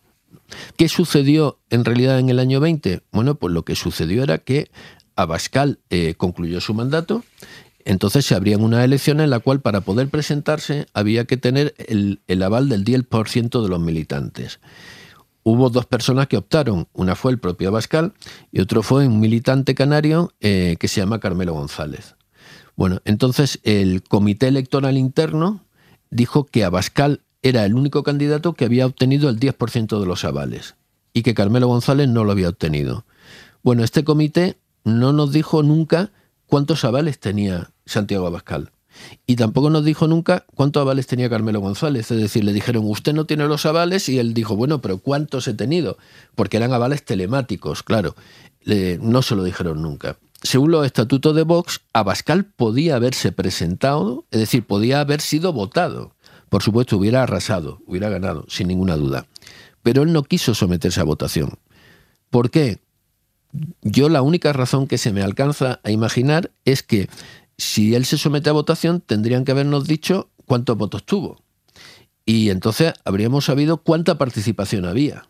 ¿Qué 0.76 0.88
sucedió 0.88 1.58
en 1.68 1.84
realidad 1.84 2.20
en 2.20 2.28
el 2.28 2.38
año 2.38 2.60
20? 2.60 3.02
Bueno, 3.10 3.34
pues 3.34 3.52
lo 3.52 3.64
que 3.64 3.74
sucedió 3.74 4.22
era 4.22 4.38
que 4.38 4.70
Abascal 5.16 5.80
eh, 5.90 6.14
concluyó 6.16 6.60
su 6.60 6.74
mandato, 6.74 7.24
Entonces 7.84 8.24
se 8.24 8.36
abrían 8.36 8.62
una 8.62 8.84
elección 8.84 9.20
en 9.20 9.30
la 9.30 9.40
cual 9.40 9.60
para 9.60 9.80
poder 9.80 10.10
presentarse 10.10 10.86
había 10.94 11.24
que 11.24 11.36
tener 11.36 11.74
el, 11.76 12.20
aval 12.40 12.68
del 12.68 12.84
10% 12.84 13.60
de 13.64 13.68
los 13.68 13.80
militantes. 13.80 14.60
Hubo 15.42 15.70
dos 15.70 15.86
personas 15.86 16.28
que 16.28 16.36
optaron, 16.36 16.86
una 16.92 17.16
fue 17.16 17.32
el 17.32 17.40
propio 17.40 17.70
Abascal 17.70 18.12
y 18.52 18.60
otro 18.60 18.84
fue 18.84 19.08
un 19.08 19.18
militante 19.18 19.74
canario 19.74 20.32
eh, 20.40 20.76
que 20.78 20.86
se 20.86 21.00
llama 21.00 21.18
Carmelo 21.18 21.52
González. 21.52 22.14
Bueno, 22.76 23.00
entonces 23.04 23.58
el 23.64 24.04
comité 24.04 24.46
electoral 24.46 24.96
interno 24.96 25.61
dijo 26.12 26.44
que 26.44 26.62
Abascal 26.62 27.22
era 27.42 27.64
el 27.64 27.74
único 27.74 28.04
candidato 28.04 28.52
que 28.52 28.66
había 28.66 28.86
obtenido 28.86 29.28
el 29.28 29.40
10% 29.40 29.98
de 29.98 30.06
los 30.06 30.24
avales 30.24 30.76
y 31.12 31.22
que 31.22 31.34
Carmelo 31.34 31.66
González 31.66 32.08
no 32.08 32.22
lo 32.24 32.32
había 32.32 32.50
obtenido. 32.50 33.04
Bueno, 33.62 33.82
este 33.82 34.04
comité 34.04 34.56
no 34.84 35.12
nos 35.12 35.32
dijo 35.32 35.62
nunca 35.62 36.10
cuántos 36.46 36.84
avales 36.84 37.18
tenía 37.18 37.70
Santiago 37.86 38.26
Abascal. 38.26 38.70
Y 39.26 39.36
tampoco 39.36 39.70
nos 39.70 39.84
dijo 39.84 40.06
nunca 40.06 40.44
cuántos 40.54 40.82
avales 40.82 41.06
tenía 41.06 41.30
Carmelo 41.30 41.60
González. 41.60 42.10
Es 42.10 42.20
decir, 42.20 42.44
le 42.44 42.52
dijeron, 42.52 42.84
usted 42.86 43.14
no 43.14 43.24
tiene 43.24 43.46
los 43.46 43.64
avales, 43.64 44.08
y 44.10 44.18
él 44.18 44.34
dijo, 44.34 44.54
bueno, 44.54 44.82
pero 44.82 44.98
¿cuántos 44.98 45.48
he 45.48 45.54
tenido? 45.54 45.96
Porque 46.34 46.58
eran 46.58 46.74
avales 46.74 47.04
telemáticos, 47.04 47.82
claro. 47.82 48.14
no 49.00 49.22
se 49.22 49.34
lo 49.34 49.44
dijeron 49.44 49.80
nunca. 49.80 50.18
Según 50.42 50.72
los 50.72 50.84
estatutos 50.84 51.36
de 51.36 51.44
Vox, 51.44 51.82
Abascal 51.92 52.44
podía 52.44 52.96
haberse 52.96 53.30
presentado, 53.30 54.26
es 54.32 54.40
decir, 54.40 54.66
podía 54.66 55.00
haber 55.00 55.20
sido 55.20 55.52
votado. 55.52 56.16
Por 56.48 56.62
supuesto, 56.62 56.96
hubiera 56.96 57.22
arrasado, 57.22 57.80
hubiera 57.86 58.08
ganado, 58.08 58.44
sin 58.48 58.68
ninguna 58.68 58.96
duda. 58.96 59.26
Pero 59.82 60.02
él 60.02 60.12
no 60.12 60.24
quiso 60.24 60.54
someterse 60.54 61.00
a 61.00 61.04
votación. 61.04 61.58
¿Por 62.30 62.50
qué? 62.50 62.80
Yo 63.82 64.08
la 64.08 64.22
única 64.22 64.52
razón 64.52 64.86
que 64.88 64.98
se 64.98 65.12
me 65.12 65.22
alcanza 65.22 65.80
a 65.84 65.90
imaginar 65.90 66.50
es 66.64 66.82
que 66.82 67.08
si 67.56 67.94
él 67.94 68.04
se 68.04 68.18
somete 68.18 68.50
a 68.50 68.54
votación 68.54 69.00
tendrían 69.00 69.44
que 69.44 69.52
habernos 69.52 69.86
dicho 69.86 70.30
cuántos 70.46 70.76
votos 70.76 71.04
tuvo. 71.04 71.42
Y 72.24 72.50
entonces 72.50 72.94
habríamos 73.04 73.44
sabido 73.44 73.78
cuánta 73.78 74.18
participación 74.18 74.86
había. 74.86 75.28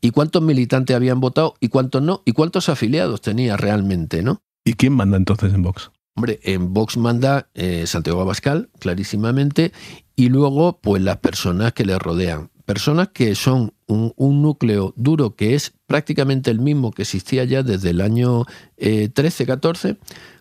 Y 0.00 0.10
cuántos 0.10 0.42
militantes 0.42 0.94
habían 0.94 1.20
votado 1.20 1.54
y 1.60 1.68
cuántos 1.68 2.02
no. 2.02 2.22
Y 2.24 2.32
cuántos 2.32 2.68
afiliados 2.68 3.20
tenía 3.20 3.56
realmente, 3.56 4.22
¿no? 4.22 4.42
¿Y 4.64 4.74
quién 4.74 4.92
manda 4.92 5.16
entonces 5.16 5.54
en 5.54 5.62
Vox? 5.62 5.90
Hombre, 6.16 6.40
en 6.42 6.72
Vox 6.72 6.96
manda 6.96 7.48
eh, 7.54 7.86
Santiago 7.86 8.22
Abascal, 8.22 8.70
clarísimamente, 8.78 9.72
y 10.16 10.30
luego, 10.30 10.80
pues 10.80 11.02
las 11.02 11.18
personas 11.18 11.74
que 11.74 11.84
le 11.84 11.98
rodean. 11.98 12.50
Personas 12.64 13.08
que 13.08 13.34
son 13.34 13.74
un, 13.86 14.42
núcleo 14.42 14.92
duro 14.96 15.36
que 15.36 15.54
es 15.54 15.74
prácticamente 15.86 16.50
el 16.50 16.58
mismo 16.58 16.90
que 16.90 17.02
existía 17.02 17.44
ya 17.44 17.62
desde 17.62 17.90
el 17.90 18.00
año 18.00 18.44
13-14, 18.78 19.90
eh, 19.90 19.96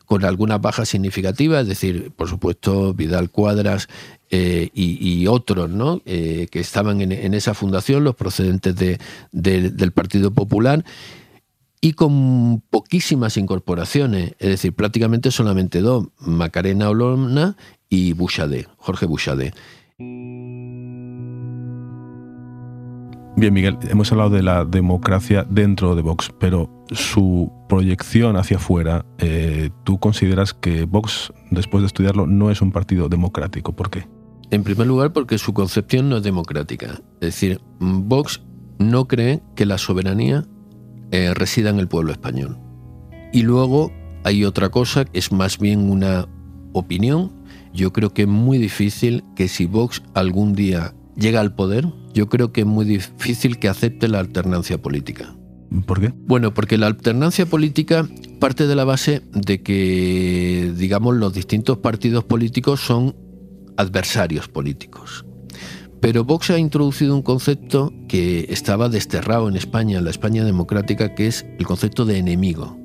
con 0.06 0.24
algunas 0.24 0.62
bajas 0.62 0.90
significativas, 0.90 1.64
es 1.64 1.68
decir, 1.68 2.12
por 2.16 2.30
supuesto, 2.30 2.94
Vidal 2.94 3.30
Cuadras 3.30 3.90
eh, 4.36 4.70
y, 4.74 5.28
otros 5.28 5.70
¿no? 5.70 6.02
que 6.04 6.50
estaban 6.54 7.02
en, 7.02 7.34
esa 7.34 7.54
fundación, 7.54 8.04
los 8.04 8.16
procedentes 8.16 8.76
del 9.32 9.92
Partido 9.92 10.32
Popular 10.32 10.84
y 11.86 11.94
con 11.94 12.64
poquísimas 12.72 13.38
incorporaciones, 13.38 14.34
es 14.40 14.50
decir, 14.50 14.74
prácticamente 14.74 15.30
solamente 15.30 15.82
dos, 15.82 16.08
Macarena 16.20 16.90
Olona 16.90 17.58
y 17.90 18.14
Bouchardet, 18.14 18.68
Jorge 18.78 19.06
Bouchardet. 19.06 19.56
Bien, 23.38 23.54
Miguel, 23.54 23.78
hemos 23.88 24.12
hablado 24.12 24.32
de 24.32 24.42
la 24.42 24.66
democracia 24.66 25.46
dentro 25.48 25.96
de 25.96 26.02
Vox, 26.02 26.34
pero 26.40 26.86
su 26.90 27.52
proyección 27.70 28.36
hacia 28.36 28.58
afuera, 28.58 29.06
eh, 29.20 29.70
¿tú 29.84 30.00
consideras 30.00 30.56
que 30.56 30.86
Vox, 30.86 31.32
después 31.52 31.84
de 31.84 31.88
estudiarlo, 31.88 32.26
no 32.26 32.50
es 32.50 32.64
un 32.64 32.72
partido 32.72 33.10
democrático? 33.10 33.76
¿Por 33.76 33.92
qué? 33.92 34.08
En 34.52 34.64
primer 34.64 34.88
lugar, 34.88 35.14
porque 35.14 35.38
su 35.38 35.54
concepción 35.54 36.10
no 36.10 36.18
es 36.18 36.24
democrática. 36.24 37.02
Es 37.22 37.28
decir, 37.34 37.62
Vox 37.80 38.42
no 38.80 39.08
cree 39.08 39.42
que 39.56 39.66
la 39.66 39.78
soberanía 39.78 40.46
eh, 41.12 41.34
resida 41.34 41.70
en 41.70 41.80
el 41.80 41.88
pueblo 41.88 42.12
español. 42.12 42.58
Y 43.32 43.44
luego 43.44 43.92
hay 44.24 44.46
otra 44.46 44.70
cosa, 44.70 45.06
es 45.14 45.32
más 45.32 45.60
bien 45.60 45.90
una 45.90 46.28
opinión. 46.74 47.32
Yo 47.74 47.92
creo 47.94 48.14
que 48.14 48.24
es 48.24 48.28
muy 48.28 48.58
difícil 48.58 49.24
que 49.36 49.48
si 49.48 49.66
Vox 49.66 50.02
algún 50.14 50.54
día 50.54 50.94
llega 51.16 51.42
al 51.42 51.54
poder, 51.54 51.88
yo 52.14 52.30
creo 52.30 52.52
que 52.52 52.62
es 52.62 52.68
muy 52.68 52.86
difícil 52.86 53.60
que 53.60 53.68
acepte 53.68 54.08
la 54.08 54.20
alternancia 54.20 54.82
política. 54.82 55.36
¿Por 55.86 56.00
qué? 56.00 56.14
Bueno, 56.28 56.54
porque 56.54 56.78
la 56.78 56.88
alternancia 56.88 57.46
política 57.46 58.08
parte 58.40 58.68
de 58.68 58.76
la 58.76 58.86
base 58.86 59.22
de 59.34 59.62
que, 59.62 60.74
digamos, 60.76 61.16
los 61.16 61.34
distintos 61.34 61.80
partidos 61.80 62.24
políticos 62.24 62.82
son 62.82 63.16
adversarios 63.78 64.48
políticos. 64.48 65.26
Pero 66.02 66.24
Vox 66.24 66.52
ha 66.52 66.60
introducido 66.60 67.16
un 67.16 67.24
concepto 67.24 67.92
que 68.08 68.46
estaba 68.50 68.90
desterrado 68.90 69.50
en 69.50 69.56
España, 69.56 69.98
en 69.98 70.04
la 70.04 70.12
España 70.12 70.44
democrática, 70.44 71.16
que 71.16 71.28
es 71.28 71.46
el 71.58 71.66
concepto 71.66 72.06
de 72.06 72.18
enemigo. 72.18 72.78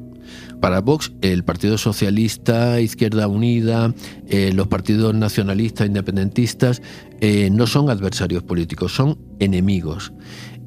Para 0.61 0.81
Vox, 0.81 1.13
el 1.23 1.45
Partido 1.45 1.79
Socialista, 1.79 2.81
Izquierda 2.81 3.29
Unida, 3.29 3.95
eh, 4.29 4.53
los 4.55 4.69
partidos 4.69 5.15
nacionalistas, 5.15 5.87
independentistas, 5.87 6.83
eh, 7.21 7.51
no 7.51 7.67
son 7.67 7.91
adversarios 7.91 8.43
políticos, 8.43 8.95
son 8.95 9.19
enemigos. 9.39 10.13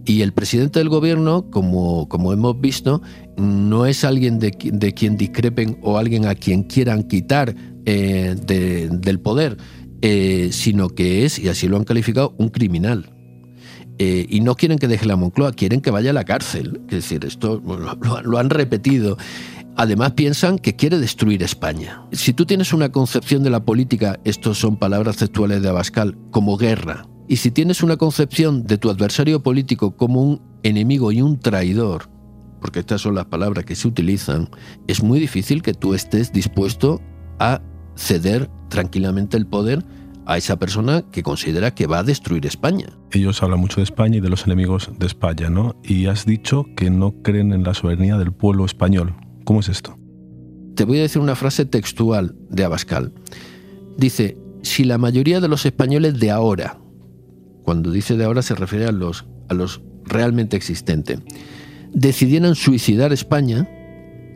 Y 0.06 0.22
el 0.22 0.34
presidente 0.34 0.80
del 0.80 0.90
gobierno, 0.90 1.50
como, 1.50 2.10
como 2.10 2.34
hemos 2.34 2.60
visto, 2.60 3.02
no 3.38 3.86
es 3.86 4.04
alguien 4.04 4.38
de, 4.40 4.52
quien 4.52 5.16
discrepen 5.16 5.78
o 5.82 5.98
alguien 5.98 6.26
a 6.26 6.36
quien 6.36 6.64
quieran 6.64 7.04
quitar 7.04 7.56
eh, 7.86 8.36
del 8.92 9.20
poder, 9.20 9.58
eh, 10.06 10.50
sino 10.52 10.90
que 10.90 11.24
es, 11.24 11.40
y 11.40 11.48
así 11.48 11.70
lo 11.70 11.78
han 11.78 11.86
calificado, 11.86 12.36
un 12.38 12.50
criminal. 12.50 13.14
Eh, 14.00 14.26
y 14.28 14.42
no 14.42 14.56
quieren 14.56 14.78
que 14.78 14.90
deje 14.90 15.06
la 15.06 15.16
Moncloa, 15.16 15.54
quieren 15.54 15.80
que 15.80 15.92
vaya 15.92 16.10
a 16.10 16.14
la 16.14 16.26
cárcel. 16.26 16.82
Es 16.90 16.96
decir, 16.96 17.24
esto 17.24 17.64
lo, 17.64 18.38
han 18.38 18.50
repetido. 18.50 19.18
Además 19.78 20.12
piensan 20.12 20.60
que 20.60 20.76
quiere 20.76 21.00
destruir 21.00 21.42
España. 21.42 22.04
Si 22.12 22.34
tú 22.34 22.46
tienes 22.46 22.74
una 22.74 22.92
concepción 22.92 23.44
de 23.44 23.50
la 23.50 23.64
política, 23.64 24.20
estos 24.26 24.60
son 24.60 24.76
palabras 24.76 25.16
textuales 25.16 25.62
de 25.62 25.70
Abascal, 25.70 26.18
como 26.32 26.58
guerra, 26.58 27.08
y 27.30 27.38
si 27.38 27.52
tienes 27.52 27.82
una 27.82 27.96
concepción 27.96 28.66
de 28.66 28.78
tu 28.78 28.90
adversario 28.90 29.42
político 29.42 29.96
como 29.96 30.22
un 30.22 30.42
enemigo 30.64 31.14
y 31.14 31.22
un 31.22 31.40
traidor, 31.40 32.10
porque 32.60 32.80
estas 32.80 33.00
son 33.00 33.16
las 33.16 33.26
palabras 33.26 33.64
que 33.64 33.76
se 33.76 33.88
utilizan, 33.88 34.50
es 34.88 35.02
muy 35.02 35.22
difícil 35.22 35.62
que 35.62 35.74
tú 35.74 35.94
estés 35.94 36.34
dispuesto 36.34 37.02
a 37.40 37.62
ceder 37.96 38.50
tranquilamente 38.70 39.38
el 39.38 39.46
poder 39.46 39.84
a 40.26 40.38
esa 40.38 40.58
persona 40.58 41.04
que 41.12 41.24
considera 41.24 41.76
que 41.76 41.88
va 41.88 42.00
a 42.00 42.04
destruir 42.04 42.46
España. 42.46 42.88
Ellos 43.12 43.44
hablan 43.44 43.60
mucho 43.60 43.78
de 43.78 43.84
España 43.84 44.18
y 44.18 44.22
de 44.22 44.30
los 44.30 44.46
enemigos 44.46 44.90
de 44.98 45.06
España, 45.06 45.50
¿no? 45.50 45.76
Y 45.84 46.06
has 46.08 46.26
dicho 46.26 46.66
que 46.76 46.90
no 46.90 47.22
creen 47.22 47.52
en 47.52 47.64
la 47.64 47.74
soberanía 47.74 48.18
del 48.18 48.32
pueblo 48.32 48.66
español. 48.66 49.16
¿Cómo 49.44 49.60
es 49.60 49.70
esto? 49.70 49.98
Te 50.76 50.86
voy 50.86 51.00
a 51.00 51.04
decir 51.04 51.22
una 51.22 51.36
frase 51.36 51.66
textual 51.66 52.36
de 52.50 52.64
Abascal. 52.64 53.14
Dice, 53.98 54.38
si 54.64 54.86
la 54.86 54.98
mayoría 54.98 55.40
de 55.40 55.48
los 55.48 55.66
españoles 55.66 56.20
de 56.20 56.32
ahora, 56.32 56.80
cuando 57.64 57.92
dice 57.92 58.18
de 58.18 58.24
ahora 58.24 58.42
se 58.42 58.56
refiere 58.56 58.86
a 58.88 58.92
los, 58.92 59.26
a 59.50 59.54
los 59.54 59.82
realmente 60.06 60.58
existentes, 60.58 61.20
decidieran 61.94 62.56
suicidar 62.56 63.14
España, 63.14 63.70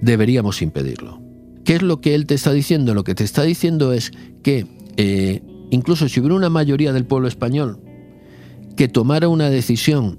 deberíamos 0.01 0.61
impedirlo. 0.61 1.26
¿Qué 1.67 1.75
es 1.75 1.81
lo 1.81 1.99
que 1.99 2.15
él 2.15 2.27
te 2.27 2.33
está 2.33 2.53
diciendo? 2.53 2.93
Lo 2.93 3.03
que 3.03 3.13
te 3.13 3.25
está 3.25 3.43
diciendo 3.43 3.91
es 3.91 4.13
que 4.41 4.65
eh, 4.95 5.41
incluso 5.69 6.07
si 6.07 6.21
hubiera 6.21 6.33
una 6.33 6.49
mayoría 6.49 6.93
del 6.93 7.05
pueblo 7.05 7.27
español 7.27 7.81
que 8.77 8.87
tomara 8.87 9.27
una 9.27 9.49
decisión 9.49 10.17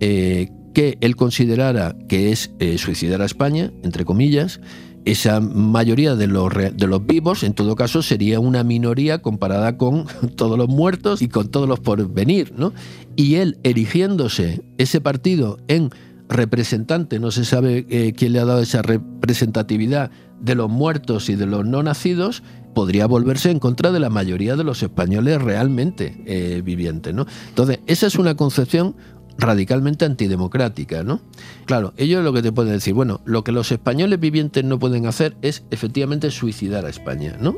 eh, 0.00 0.48
que 0.72 0.96
él 1.02 1.14
considerara 1.14 1.94
que 2.08 2.32
es 2.32 2.50
eh, 2.60 2.78
suicidar 2.78 3.20
a 3.20 3.26
España, 3.26 3.74
entre 3.82 4.06
comillas, 4.06 4.58
esa 5.04 5.38
mayoría 5.40 6.16
de 6.16 6.28
los, 6.28 6.50
de 6.54 6.86
los 6.86 7.06
vivos, 7.06 7.42
en 7.42 7.52
todo 7.52 7.76
caso, 7.76 8.00
sería 8.00 8.40
una 8.40 8.64
minoría 8.64 9.20
comparada 9.20 9.76
con 9.76 10.06
todos 10.34 10.56
los 10.56 10.68
muertos 10.68 11.20
y 11.20 11.28
con 11.28 11.50
todos 11.50 11.68
los 11.68 11.78
por 11.78 12.10
venir. 12.10 12.54
¿no? 12.56 12.72
Y 13.16 13.34
él 13.34 13.58
erigiéndose 13.64 14.62
ese 14.78 15.02
partido 15.02 15.58
en 15.68 15.90
representante, 16.28 17.18
no 17.18 17.30
se 17.30 17.44
sabe 17.44 17.86
eh, 17.88 18.12
quién 18.16 18.32
le 18.32 18.40
ha 18.40 18.44
dado 18.44 18.60
esa 18.60 18.82
representatividad 18.82 20.10
de 20.40 20.54
los 20.54 20.68
muertos 20.68 21.28
y 21.28 21.36
de 21.36 21.46
los 21.46 21.64
no 21.64 21.82
nacidos, 21.82 22.42
podría 22.74 23.06
volverse 23.06 23.50
en 23.50 23.58
contra 23.58 23.90
de 23.90 24.00
la 24.00 24.10
mayoría 24.10 24.54
de 24.54 24.64
los 24.64 24.82
españoles 24.82 25.40
realmente 25.40 26.22
eh, 26.26 26.60
vivientes. 26.62 27.14
¿no? 27.14 27.26
Entonces, 27.48 27.80
esa 27.86 28.06
es 28.06 28.16
una 28.16 28.34
concepción 28.34 28.96
radicalmente 29.38 30.04
antidemocrática, 30.04 31.02
¿no? 31.02 31.20
Claro, 31.66 31.92
ellos 31.96 32.24
lo 32.24 32.32
que 32.32 32.42
te 32.42 32.52
pueden 32.52 32.72
decir, 32.72 32.94
bueno, 32.94 33.20
lo 33.24 33.44
que 33.44 33.52
los 33.52 33.70
españoles 33.72 34.18
vivientes 34.18 34.64
no 34.64 34.78
pueden 34.78 35.06
hacer 35.06 35.36
es 35.42 35.64
efectivamente 35.70 36.30
suicidar 36.30 36.86
a 36.86 36.90
España, 36.90 37.36
¿no? 37.40 37.56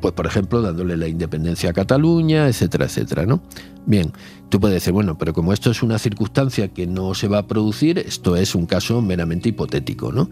Pues, 0.00 0.14
por 0.14 0.26
ejemplo, 0.26 0.62
dándole 0.62 0.96
la 0.96 1.08
independencia 1.08 1.70
a 1.70 1.72
Cataluña, 1.72 2.48
etcétera, 2.48 2.86
etcétera, 2.86 3.26
¿no? 3.26 3.42
Bien, 3.86 4.12
tú 4.48 4.60
puedes 4.60 4.74
decir, 4.74 4.92
bueno, 4.92 5.18
pero 5.18 5.32
como 5.32 5.52
esto 5.52 5.70
es 5.70 5.82
una 5.82 5.98
circunstancia 5.98 6.68
que 6.68 6.86
no 6.86 7.14
se 7.14 7.28
va 7.28 7.38
a 7.38 7.46
producir, 7.46 7.98
esto 7.98 8.36
es 8.36 8.54
un 8.54 8.66
caso 8.66 9.02
meramente 9.02 9.48
hipotético, 9.48 10.12
¿no? 10.12 10.30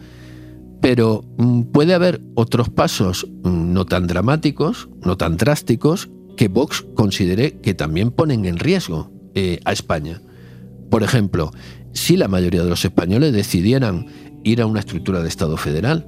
Pero 0.81 1.25
mm, 1.39 1.63
puede 1.65 1.95
haber 1.95 2.21
otros 2.35 2.71
pasos 2.71 3.27
mm, 3.43 3.73
no 3.73 3.87
tan 3.87 4.07
dramáticos, 4.07 4.89
no 5.03 5.17
tan 5.17 5.37
drásticos, 5.37 6.09
que 6.37 6.49
Vox 6.49 6.85
considere 6.95 7.59
que 7.61 7.75
también 7.75 8.11
ponen 8.11 8.45
en 8.45 8.59
riesgo 8.59 9.11
eh, 9.35 9.61
a 9.65 9.73
España. 9.73 10.21
Por 10.91 11.03
ejemplo, 11.03 11.51
si 11.93 12.17
la 12.17 12.29
mayoría 12.29 12.63
de 12.63 12.71
los 12.71 12.85
españoles 12.85 13.33
decidieran 13.33 14.07
ir 14.45 14.61
a 14.61 14.67
una 14.67 14.81
estructura 14.81 15.23
de 15.23 15.29
Estado 15.29 15.57
federal, 15.57 16.07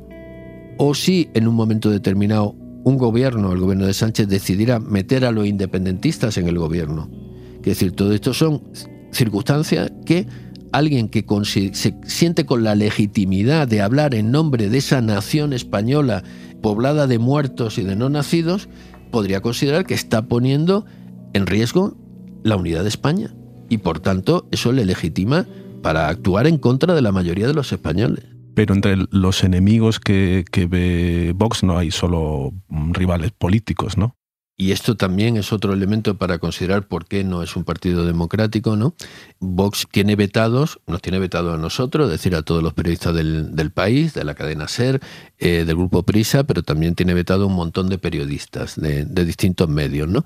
o 0.78 0.94
si 0.94 1.28
en 1.34 1.48
un 1.48 1.54
momento 1.54 1.90
determinado 1.90 2.54
un 2.84 2.96
gobierno, 2.96 3.52
el 3.52 3.58
gobierno 3.58 3.86
de 3.86 3.94
Sánchez, 3.94 4.28
decidiera 4.28 4.78
meter 4.78 5.24
a 5.24 5.32
los 5.32 5.46
independentistas 5.46 6.38
en 6.38 6.48
el 6.48 6.58
gobierno. 6.58 7.10
Es 7.58 7.64
decir, 7.64 7.92
todo 7.92 8.12
esto 8.12 8.32
son 8.32 8.62
circunstancias 9.10 9.90
que 10.06 10.26
alguien 10.72 11.08
que 11.08 11.24
se 11.44 11.72
siente 12.04 12.46
con 12.46 12.62
la 12.62 12.74
legitimidad 12.74 13.66
de 13.66 13.80
hablar 13.80 14.14
en 14.14 14.30
nombre 14.30 14.68
de 14.68 14.78
esa 14.78 15.00
nación 15.00 15.52
española 15.52 16.22
poblada 16.62 17.06
de 17.06 17.18
muertos 17.18 17.78
y 17.78 17.82
de 17.82 17.96
no 17.96 18.08
nacidos, 18.08 18.68
podría 19.10 19.40
considerar 19.40 19.86
que 19.86 19.94
está 19.94 20.28
poniendo 20.28 20.84
en 21.32 21.46
riesgo 21.46 21.96
la 22.42 22.56
unidad 22.56 22.82
de 22.82 22.88
España. 22.88 23.34
Y 23.68 23.78
por 23.78 24.00
tanto, 24.00 24.48
eso 24.50 24.72
le 24.72 24.84
legitima 24.84 25.46
para 25.82 26.08
actuar 26.08 26.46
en 26.46 26.58
contra 26.58 26.94
de 26.94 27.02
la 27.02 27.12
mayoría 27.12 27.46
de 27.46 27.54
los 27.54 27.72
españoles. 27.72 28.24
Pero 28.54 28.74
entre 28.74 28.96
los 29.10 29.44
enemigos 29.44 30.00
que, 30.00 30.44
que 30.50 30.66
ve 30.66 31.32
Vox 31.36 31.62
no 31.62 31.78
hay 31.78 31.90
solo 31.90 32.52
rivales 32.68 33.30
políticos, 33.30 33.96
¿no? 33.96 34.16
y 34.60 34.72
esto 34.72 34.96
también 34.96 35.36
es 35.36 35.52
otro 35.52 35.72
elemento 35.72 36.18
para 36.18 36.38
considerar 36.38 36.88
por 36.88 37.06
qué 37.06 37.22
no 37.22 37.44
es 37.44 37.54
un 37.54 37.62
partido 37.62 38.04
democrático, 38.04 38.74
¿no? 38.74 38.92
Vox 39.38 39.86
tiene 39.88 40.16
vetados, 40.16 40.80
nos 40.88 41.00
tiene 41.00 41.20
vetado 41.20 41.54
a 41.54 41.58
nosotros, 41.58 42.06
es 42.06 42.10
decir, 42.10 42.34
a 42.34 42.42
todos 42.42 42.60
los 42.60 42.74
periodistas 42.74 43.14
del, 43.14 43.70
país, 43.72 44.14
de 44.14 44.24
la 44.24 44.34
cadena 44.34 44.66
SER, 44.66 45.00
eh, 45.38 45.64
del 45.64 45.76
grupo 45.76 46.02
Prisa, 46.02 46.42
pero 46.42 46.64
también 46.64 46.96
tiene 46.96 47.14
vetado 47.14 47.46
un 47.46 47.54
montón 47.54 47.88
de 47.88 47.98
periodistas 47.98 48.74
de, 48.74 49.04
de 49.04 49.24
distintos 49.24 49.68
medios, 49.68 50.08
¿no? 50.08 50.24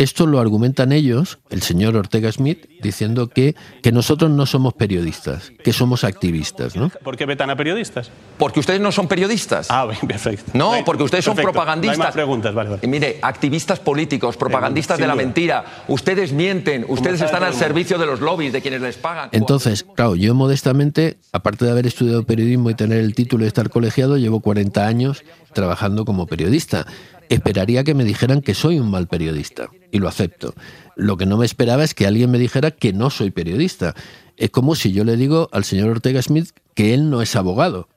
Esto 0.00 0.26
lo 0.26 0.40
argumentan 0.40 0.92
ellos, 0.92 1.40
el 1.50 1.60
señor 1.60 1.94
Ortega 1.94 2.32
Smith, 2.32 2.64
diciendo 2.80 3.28
que, 3.28 3.54
que 3.82 3.92
nosotros 3.92 4.30
no 4.30 4.46
somos 4.46 4.72
periodistas, 4.72 5.52
que 5.62 5.74
somos 5.74 6.04
activistas. 6.04 6.74
¿no? 6.74 6.88
¿Por 7.04 7.18
qué 7.18 7.26
vetan 7.26 7.50
a 7.50 7.56
periodistas? 7.56 8.10
Porque 8.38 8.60
ustedes 8.60 8.80
no 8.80 8.92
son 8.92 9.08
periodistas. 9.08 9.70
Ah, 9.70 9.84
bien, 9.84 10.00
perfecto. 10.08 10.52
No, 10.54 10.72
porque 10.86 11.02
ustedes 11.02 11.26
son 11.26 11.36
propagandistas. 11.36 11.98
No 11.98 12.04
hay 12.04 12.06
más 12.06 12.14
preguntas, 12.14 12.54
vale, 12.54 12.70
vale. 12.70 12.88
mire, 12.88 13.18
activistas 13.20 13.78
políticos, 13.78 14.38
propagandistas 14.38 14.98
de 14.98 15.06
la 15.06 15.14
mentira. 15.14 15.66
Ustedes 15.86 16.32
mienten, 16.32 16.86
ustedes 16.88 17.20
están 17.20 17.42
al 17.42 17.52
servicio 17.52 17.98
de 17.98 18.06
los 18.06 18.20
lobbies, 18.20 18.54
de 18.54 18.62
quienes 18.62 18.80
les 18.80 18.96
pagan. 18.96 19.28
Entonces, 19.32 19.84
claro, 19.84 20.16
yo 20.16 20.34
modestamente, 20.34 21.18
aparte 21.32 21.66
de 21.66 21.72
haber 21.72 21.86
estudiado 21.86 22.24
periodismo 22.24 22.70
y 22.70 22.74
tener 22.74 23.00
el 23.00 23.14
título 23.14 23.42
de 23.42 23.48
estar 23.48 23.68
colegiado, 23.68 24.16
llevo 24.16 24.40
40 24.40 24.86
años 24.86 25.24
trabajando 25.52 26.06
como 26.06 26.26
periodista 26.26 26.86
esperaría 27.30 27.84
que 27.84 27.94
me 27.94 28.04
dijeran 28.04 28.42
que 28.42 28.54
soy 28.54 28.78
un 28.80 28.90
mal 28.90 29.06
periodista 29.06 29.70
y 29.90 29.98
lo 29.98 30.08
acepto. 30.08 30.52
Lo 30.96 31.16
que 31.16 31.26
no 31.26 31.38
me 31.38 31.46
esperaba 31.46 31.84
es 31.84 31.94
que 31.94 32.06
alguien 32.06 32.30
me 32.30 32.38
dijera 32.38 32.72
que 32.72 32.92
no 32.92 33.08
soy 33.08 33.30
periodista. 33.30 33.94
Es 34.36 34.50
como 34.50 34.74
si 34.74 34.92
yo 34.92 35.04
le 35.04 35.16
digo 35.16 35.48
al 35.52 35.64
señor 35.64 35.88
Ortega 35.88 36.20
Smith 36.20 36.50
que 36.74 36.92
él 36.92 37.08
no 37.08 37.22
es 37.22 37.36
abogado. 37.36 37.88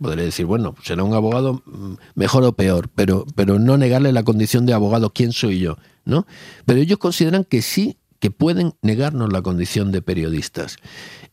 Podría 0.00 0.24
decir, 0.24 0.46
bueno, 0.46 0.74
será 0.82 1.04
un 1.04 1.14
abogado 1.14 1.62
mm, 1.64 1.94
mejor 2.14 2.44
o 2.44 2.52
peor, 2.52 2.90
pero, 2.94 3.24
pero 3.34 3.58
no 3.58 3.78
negarle 3.78 4.12
la 4.12 4.24
condición 4.24 4.66
de 4.66 4.74
abogado, 4.74 5.12
¿quién 5.12 5.32
soy 5.32 5.58
yo? 5.58 5.78
¿No? 6.04 6.26
Pero 6.66 6.80
ellos 6.80 6.98
consideran 6.98 7.44
que 7.44 7.62
sí, 7.62 7.96
que 8.18 8.30
pueden 8.30 8.74
negarnos 8.82 9.32
la 9.32 9.42
condición 9.42 9.90
de 9.90 10.02
periodistas. 10.02 10.76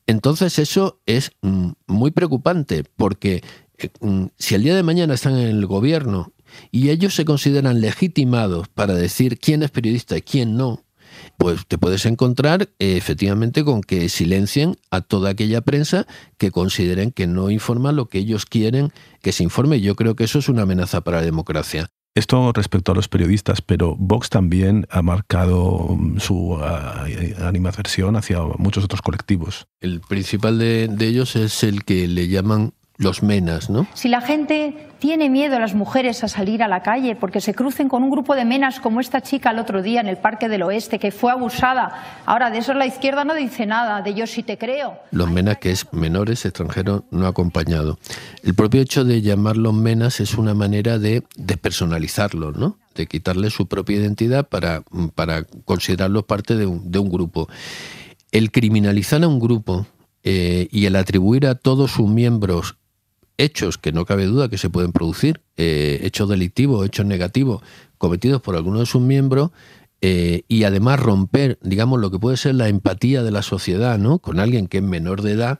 Entonces 0.08 0.60
eso 0.60 1.02
es 1.06 1.32
mm, 1.42 1.72
muy 1.88 2.12
preocupante, 2.12 2.86
porque 2.96 3.44
eh, 3.78 3.90
mm, 4.00 4.28
si 4.38 4.56
el 4.56 4.64
día 4.64 4.76
de 4.76 4.84
mañana 4.84 5.14
están 5.14 5.38
en 5.38 5.48
el 5.48 5.66
gobierno 5.66 6.32
y 6.72 6.90
ellos 6.90 7.16
se 7.16 7.26
consideran 7.26 7.82
legitimados 7.82 8.68
para 8.70 8.94
decir 8.94 9.40
quién 9.40 9.64
es 9.64 9.72
periodista 9.72 10.18
y 10.18 10.22
quién 10.22 10.56
no, 10.56 10.84
pues 11.38 11.66
te 11.68 11.78
puedes 11.78 12.06
encontrar 12.06 12.70
eh, 12.80 12.98
efectivamente 12.98 13.64
con 13.64 13.82
que 13.82 14.10
silencien 14.10 14.78
a 14.92 15.02
toda 15.02 15.32
aquella 15.32 15.62
prensa 15.62 16.06
que 16.38 16.52
consideren 16.52 17.12
que 17.12 17.28
no 17.28 17.50
informa 17.50 17.92
lo 17.92 18.08
que 18.08 18.20
ellos 18.20 18.46
quieren 18.46 18.92
que 19.22 19.32
se 19.32 19.44
informe. 19.44 19.82
Yo 19.82 19.96
creo 19.96 20.16
que 20.16 20.26
eso 20.26 20.40
es 20.40 20.50
una 20.50 20.64
amenaza 20.64 21.02
para 21.02 21.18
la 21.18 21.26
democracia. 21.26 21.88
Esto 22.16 22.52
respecto 22.54 22.92
a 22.92 22.96
los 22.96 23.08
periodistas, 23.08 23.62
pero 23.62 23.96
Vox 23.96 24.30
también 24.30 24.88
ha 24.90 25.02
marcado 25.02 25.96
mm, 25.96 26.20
su 26.20 26.58
animación 27.42 28.16
hacia 28.16 28.42
muchos 28.58 28.84
otros 28.84 29.02
colectivos. 29.02 29.68
El 29.80 30.02
principal 30.02 30.60
de 30.60 31.08
ellos 31.08 31.36
es 31.36 31.64
el 31.64 31.86
que 31.86 32.08
le 32.08 32.28
llaman 32.28 32.74
los 33.00 33.24
menas, 33.24 33.70
¿no? 33.70 33.88
Si 33.94 34.10
la 34.10 34.22
gente 34.22 34.89
tiene 35.00 35.30
miedo 35.30 35.60
las 35.60 35.74
mujeres 35.74 36.24
a 36.24 36.28
salir 36.28 36.62
a 36.62 36.68
la 36.68 36.84
calle 36.84 37.16
porque 37.16 37.42
se 37.42 37.56
crucen 37.56 37.88
con 37.88 38.04
un 38.04 38.12
grupo 38.12 38.36
de 38.36 38.46
menas 38.46 38.80
como 38.80 39.00
esta 39.00 39.22
chica 39.22 39.52
el 39.52 39.60
otro 39.60 39.82
día 39.82 40.02
en 40.02 40.08
el 40.08 40.18
Parque 40.18 40.50
del 40.50 40.64
Oeste 40.64 41.00
que 41.00 41.12
fue 41.12 41.32
abusada, 41.32 42.22
ahora 42.26 42.52
de 42.52 42.60
eso 42.60 42.74
la 42.74 42.86
izquierda 42.86 43.24
no 43.24 43.34
dice 43.34 43.66
nada, 43.66 44.02
de 44.02 44.14
yo 44.14 44.28
sí 44.28 44.44
te 44.44 44.58
creo. 44.58 45.00
Los 45.12 45.32
menas 45.32 45.58
que 45.58 45.72
es 45.72 45.92
menores 45.94 46.46
extranjeros 46.46 47.04
no 47.12 47.28
acompañado. 47.28 47.98
El 48.44 48.54
propio 48.54 48.82
hecho 48.82 49.06
de 49.06 49.22
llamarlos 49.22 49.74
menas 49.74 50.20
es 50.20 50.38
una 50.38 50.54
manera 50.54 51.00
de 51.00 51.24
despersonalizarlos, 51.36 52.58
¿no? 52.58 52.78
De 52.96 53.08
quitarle 53.08 53.50
su 53.50 53.68
propia 53.68 53.98
identidad 53.98 54.48
para, 54.48 54.84
para 55.16 55.44
considerarlos 55.64 56.26
parte 56.26 56.56
de 56.56 56.66
un, 56.66 56.92
de 56.92 57.00
un 57.00 57.10
grupo. 57.10 57.48
El 58.32 58.52
criminalizar 58.52 59.24
a 59.24 59.28
un 59.28 59.40
grupo 59.40 59.88
eh, 60.24 60.68
y 60.72 60.86
el 60.86 60.96
atribuir 60.96 61.48
a 61.48 61.56
todos 61.56 61.92
sus 61.92 62.10
miembros 62.10 62.76
hechos 63.40 63.78
que 63.78 63.92
no 63.92 64.06
cabe 64.06 64.26
duda 64.26 64.50
que 64.50 64.58
se 64.58 64.70
pueden 64.70 64.92
producir, 64.92 65.42
eh, 65.58 66.02
hechos 66.04 66.30
delictivos, 66.30 66.86
hechos 66.86 67.06
negativos 67.06 67.64
cometidos 67.98 68.42
por 68.42 68.56
alguno 68.56 68.80
de 68.80 68.86
sus 68.86 69.02
miembros, 69.02 69.52
eh, 70.02 70.44
y 70.48 70.64
además 70.64 71.00
romper, 71.00 71.58
digamos, 71.62 72.00
lo 72.00 72.12
que 72.12 72.20
puede 72.20 72.38
ser 72.38 72.56
la 72.56 72.68
empatía 72.68 73.24
de 73.24 73.32
la 73.32 73.42
sociedad, 73.42 73.98
¿no? 73.98 74.20
Con 74.20 74.40
alguien 74.40 74.68
que 74.68 74.78
es 74.78 74.84
menor 74.84 75.22
de 75.22 75.34
edad. 75.34 75.60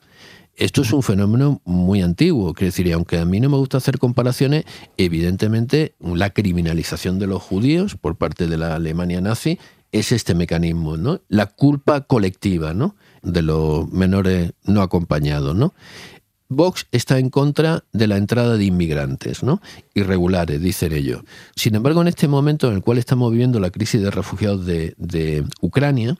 Esto 0.56 0.82
es 0.82 0.92
un 0.92 1.04
fenómeno 1.04 1.62
muy 1.64 2.02
antiguo, 2.02 2.54
que 2.54 2.66
decir, 2.66 2.92
aunque 2.94 3.18
a 3.18 3.26
mí 3.26 3.40
no 3.40 3.50
me 3.50 3.58
gusta 3.58 3.78
hacer 3.78 3.98
comparaciones, 3.98 4.66
evidentemente 4.98 5.96
la 6.00 6.32
criminalización 6.32 7.18
de 7.18 7.28
los 7.28 7.42
judíos 7.42 7.96
por 7.96 8.18
parte 8.18 8.48
de 8.48 8.58
la 8.58 8.76
Alemania 8.76 9.22
nazi 9.22 9.58
es 9.92 10.12
este 10.12 10.36
mecanismo, 10.36 10.98
¿no? 10.98 11.22
La 11.30 11.48
culpa 11.48 12.02
colectiva, 12.02 12.74
¿no? 12.74 12.96
De 13.24 13.42
los 13.42 13.90
menores 13.92 14.52
no 14.66 14.82
acompañados, 14.82 15.56
¿no? 15.56 15.74
Vox 16.50 16.88
está 16.92 17.20
en 17.20 17.30
contra 17.30 17.84
de 17.94 18.08
la 18.08 18.18
entrada 18.18 18.58
de 18.58 18.66
inmigrantes, 18.66 19.44
¿no? 19.44 19.62
Irregulares, 19.94 20.60
dicen 20.60 20.94
ellos. 20.94 21.22
Sin 21.56 21.76
embargo, 21.76 22.02
en 22.02 22.08
este 22.08 22.28
momento 22.28 22.68
en 22.68 22.76
el 22.76 22.82
cual 22.82 22.98
estamos 22.98 23.32
viviendo 23.32 23.60
la 23.60 23.70
crisis 23.70 24.02
de 24.02 24.10
refugiados 24.10 24.66
de, 24.66 25.46
Ucrania, 25.62 26.18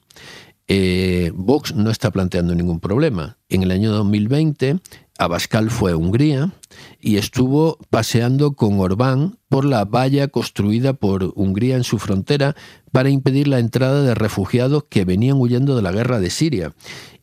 eh, 0.68 1.32
Vox 1.34 1.74
no 1.74 1.90
está 1.90 2.12
planteando 2.12 2.54
ningún 2.54 2.80
problema. 2.80 3.38
En 3.50 3.64
el 3.64 3.72
año 3.72 3.92
2020, 3.92 4.80
Abascal 5.18 5.72
fue 5.72 5.94
a 5.94 5.98
Hungría 5.98 6.54
y 7.02 7.18
estuvo 7.18 7.80
paseando 7.90 8.54
con 8.54 8.80
Orbán 8.80 9.40
por 9.50 9.66
la 9.66 9.84
valla 9.84 10.28
construida 10.28 10.94
por 10.94 11.34
Hungría 11.36 11.76
en 11.76 11.84
su 11.84 11.98
frontera 11.98 12.56
para 12.92 13.10
impedir 13.10 13.48
la 13.48 13.58
entrada 13.58 14.04
de 14.04 14.14
refugiados 14.14 14.86
que 14.90 15.06
venían 15.06 15.38
huyendo 15.38 15.76
de 15.76 15.82
la 15.82 15.92
guerra 15.92 16.20
de 16.20 16.30
Siria 16.30 16.74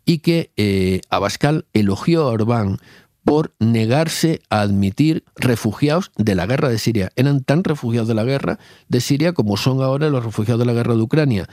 y 0.07 0.19
que 0.19 0.53
eh, 0.57 1.03
Abascal 1.11 1.67
elogió 1.75 2.23
a 2.23 2.31
Orbán 2.31 2.79
por 3.25 3.55
negarse 3.59 4.41
a 4.49 4.61
admitir 4.61 5.25
refugiados 5.35 6.13
de 6.17 6.37
la 6.37 6.47
guerra 6.47 6.69
de 6.69 6.79
Siria. 6.79 7.11
Eran 7.17 7.43
tan 7.43 7.65
refugiados 7.65 8.07
de 8.09 8.15
la 8.15 8.23
guerra 8.23 8.61
de 8.89 9.01
Siria 9.01 9.33
como 9.33 9.57
son 9.57 9.83
ahora 9.83 10.09
los 10.09 10.25
refugiados 10.25 10.61
de 10.61 10.67
la 10.67 10.73
guerra 10.73 10.95
de 10.95 11.03
Ucrania. 11.03 11.49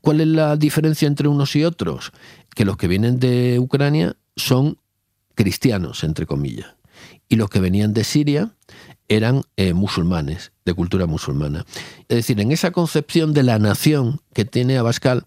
¿Cuál 0.00 0.22
es 0.22 0.26
la 0.26 0.56
diferencia 0.56 1.06
entre 1.06 1.28
unos 1.28 1.54
y 1.54 1.64
otros? 1.64 2.12
Que 2.56 2.64
los 2.64 2.78
que 2.78 2.88
vienen 2.88 3.20
de 3.20 3.58
Ucrania 3.60 4.16
son 4.36 4.78
cristianos, 5.34 6.02
entre 6.02 6.24
comillas, 6.24 6.74
y 7.28 7.36
los 7.36 7.50
que 7.50 7.60
venían 7.60 7.92
de 7.92 8.04
Siria 8.04 8.54
eran 9.08 9.42
eh, 9.56 9.74
musulmanes, 9.74 10.52
de 10.64 10.74
cultura 10.74 11.06
musulmana. 11.06 11.66
Es 12.08 12.16
decir, 12.16 12.40
en 12.40 12.52
esa 12.52 12.70
concepción 12.70 13.34
de 13.34 13.42
la 13.42 13.58
nación 13.58 14.20
que 14.32 14.44
tiene 14.44 14.78
Abascal 14.78 15.26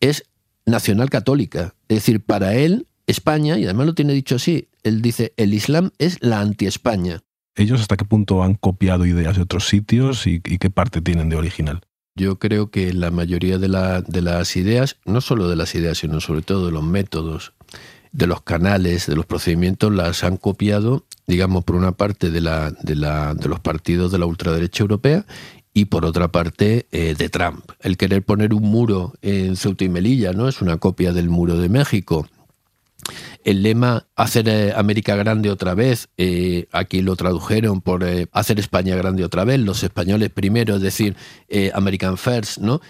es 0.00 0.24
nacional 0.70 1.10
católica. 1.10 1.74
Es 1.88 1.98
decir, 1.98 2.20
para 2.20 2.54
él, 2.54 2.86
España, 3.06 3.58
y 3.58 3.64
además 3.64 3.86
lo 3.86 3.94
tiene 3.94 4.12
dicho 4.12 4.36
así, 4.36 4.68
él 4.82 5.02
dice, 5.02 5.32
el 5.36 5.52
Islam 5.54 5.90
es 5.98 6.18
la 6.22 6.40
anti-España. 6.40 7.20
¿Ellos 7.56 7.80
hasta 7.80 7.96
qué 7.96 8.04
punto 8.04 8.42
han 8.42 8.54
copiado 8.54 9.04
ideas 9.04 9.36
de 9.36 9.42
otros 9.42 9.68
sitios 9.68 10.26
y, 10.26 10.40
qué 10.40 10.70
parte 10.70 11.02
tienen 11.02 11.28
de 11.28 11.36
original? 11.36 11.80
Yo 12.14 12.38
creo 12.38 12.70
que 12.70 12.92
la 12.92 13.10
mayoría 13.10 13.58
de, 13.58 13.68
de, 14.06 14.22
las 14.22 14.56
ideas, 14.56 14.96
no 15.04 15.20
solo 15.20 15.48
de 15.48 15.56
las 15.56 15.74
ideas, 15.74 15.98
sino 15.98 16.20
sobre 16.20 16.42
todo 16.42 16.66
de 16.66 16.72
los 16.72 16.82
métodos, 16.82 17.52
de 18.12 18.26
los 18.26 18.42
canales, 18.42 19.06
de 19.06 19.16
los 19.16 19.26
procedimientos, 19.26 19.92
las 19.92 20.24
han 20.24 20.36
copiado, 20.36 21.06
digamos, 21.26 21.64
por 21.64 21.76
una 21.76 21.92
parte 21.92 22.30
de, 22.30 22.40
la, 22.40 22.70
de, 22.70 22.96
la, 22.96 23.34
de 23.34 23.48
los 23.48 23.60
partidos 23.60 24.10
de 24.10 24.18
la 24.18 24.26
ultraderecha 24.26 24.82
europea 24.82 25.24
y 25.72 25.86
por 25.86 26.04
otra 26.04 26.28
parte 26.28 26.86
eh, 26.90 27.14
de 27.16 27.28
Trump. 27.28 27.70
El 27.80 27.96
querer 27.96 28.22
poner 28.22 28.54
un 28.54 28.62
muro 28.62 29.14
en 29.22 29.56
Ceuta 29.56 29.84
y 29.84 29.88
Melilla 29.88 30.32
no 30.32 30.48
es 30.48 30.60
una 30.60 30.78
copia 30.78 31.12
del 31.12 31.28
muro 31.28 31.56
de 31.56 31.68
México. 31.68 32.26
El 33.44 33.62
lema 33.62 34.06
hacer 34.14 34.48
eh, 34.48 34.72
América 34.76 35.16
grande 35.16 35.50
otra 35.50 35.74
vez, 35.74 36.08
eh, 36.18 36.66
aquí 36.72 37.00
lo 37.00 37.16
tradujeron 37.16 37.80
por 37.80 38.04
hacer 38.32 38.60
España 38.60 38.94
grande 38.96 39.24
otra 39.24 39.44
vez, 39.44 39.58
los 39.60 39.82
españoles 39.82 40.30
primero, 40.30 40.76
es 40.76 40.82
decir, 40.82 41.16
American 41.72 42.18
First, 42.18 42.58
¿no? 42.58 42.80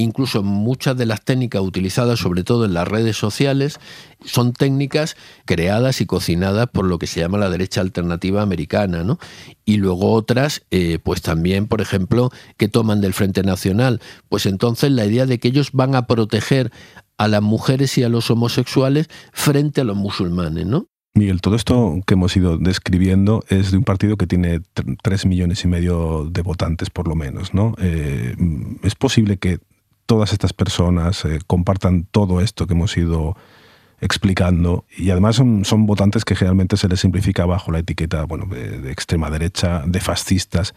Incluso 0.00 0.42
muchas 0.42 0.96
de 0.96 1.06
las 1.06 1.22
técnicas 1.22 1.62
utilizadas, 1.62 2.18
sobre 2.18 2.44
todo 2.44 2.64
en 2.64 2.74
las 2.74 2.88
redes 2.88 3.16
sociales, 3.16 3.78
son 4.24 4.52
técnicas 4.52 5.16
creadas 5.44 6.00
y 6.00 6.06
cocinadas 6.06 6.68
por 6.68 6.84
lo 6.84 6.98
que 6.98 7.06
se 7.06 7.20
llama 7.20 7.38
la 7.38 7.50
derecha 7.50 7.80
alternativa 7.80 8.42
americana, 8.42 9.04
¿no? 9.04 9.18
Y 9.64 9.76
luego 9.76 10.12
otras, 10.12 10.62
eh, 10.70 10.98
pues 11.02 11.22
también, 11.22 11.66
por 11.66 11.80
ejemplo, 11.80 12.30
que 12.56 12.68
toman 12.68 13.00
del 13.00 13.14
Frente 13.14 13.42
Nacional. 13.42 14.00
Pues 14.28 14.46
entonces 14.46 14.90
la 14.90 15.06
idea 15.06 15.26
de 15.26 15.38
que 15.38 15.48
ellos 15.48 15.70
van 15.72 15.94
a 15.94 16.06
proteger 16.06 16.70
a 17.16 17.28
las 17.28 17.42
mujeres 17.42 17.96
y 17.98 18.02
a 18.02 18.08
los 18.08 18.30
homosexuales 18.30 19.08
frente 19.32 19.82
a 19.82 19.84
los 19.84 19.96
musulmanes, 19.96 20.66
¿no? 20.66 20.86
Miguel, 21.12 21.40
todo 21.40 21.56
esto 21.56 22.00
que 22.06 22.14
hemos 22.14 22.36
ido 22.36 22.56
describiendo 22.56 23.42
es 23.48 23.72
de 23.72 23.78
un 23.78 23.84
partido 23.84 24.16
que 24.16 24.28
tiene 24.28 24.60
tres 25.02 25.26
millones 25.26 25.64
y 25.64 25.68
medio 25.68 26.24
de 26.30 26.42
votantes, 26.42 26.88
por 26.88 27.08
lo 27.08 27.16
menos, 27.16 27.52
¿no? 27.52 27.74
Eh, 27.78 28.36
¿Es 28.84 28.94
posible 28.94 29.36
que 29.36 29.58
todas 30.10 30.32
estas 30.32 30.52
personas 30.52 31.24
eh, 31.24 31.38
compartan 31.46 32.02
todo 32.02 32.40
esto 32.40 32.66
que 32.66 32.74
hemos 32.74 32.96
ido 32.96 33.36
explicando 34.00 34.84
y 34.98 35.10
además 35.10 35.36
son, 35.36 35.86
votantes 35.86 36.24
que 36.24 36.34
generalmente 36.34 36.76
se 36.76 36.88
les 36.88 36.98
simplifica 36.98 37.46
bajo 37.46 37.70
la 37.70 37.78
etiqueta 37.78 38.24
bueno, 38.24 38.46
de, 38.46 38.90
extrema 38.90 39.30
derecha, 39.30 39.84
de 39.86 40.00
fascistas. 40.00 40.74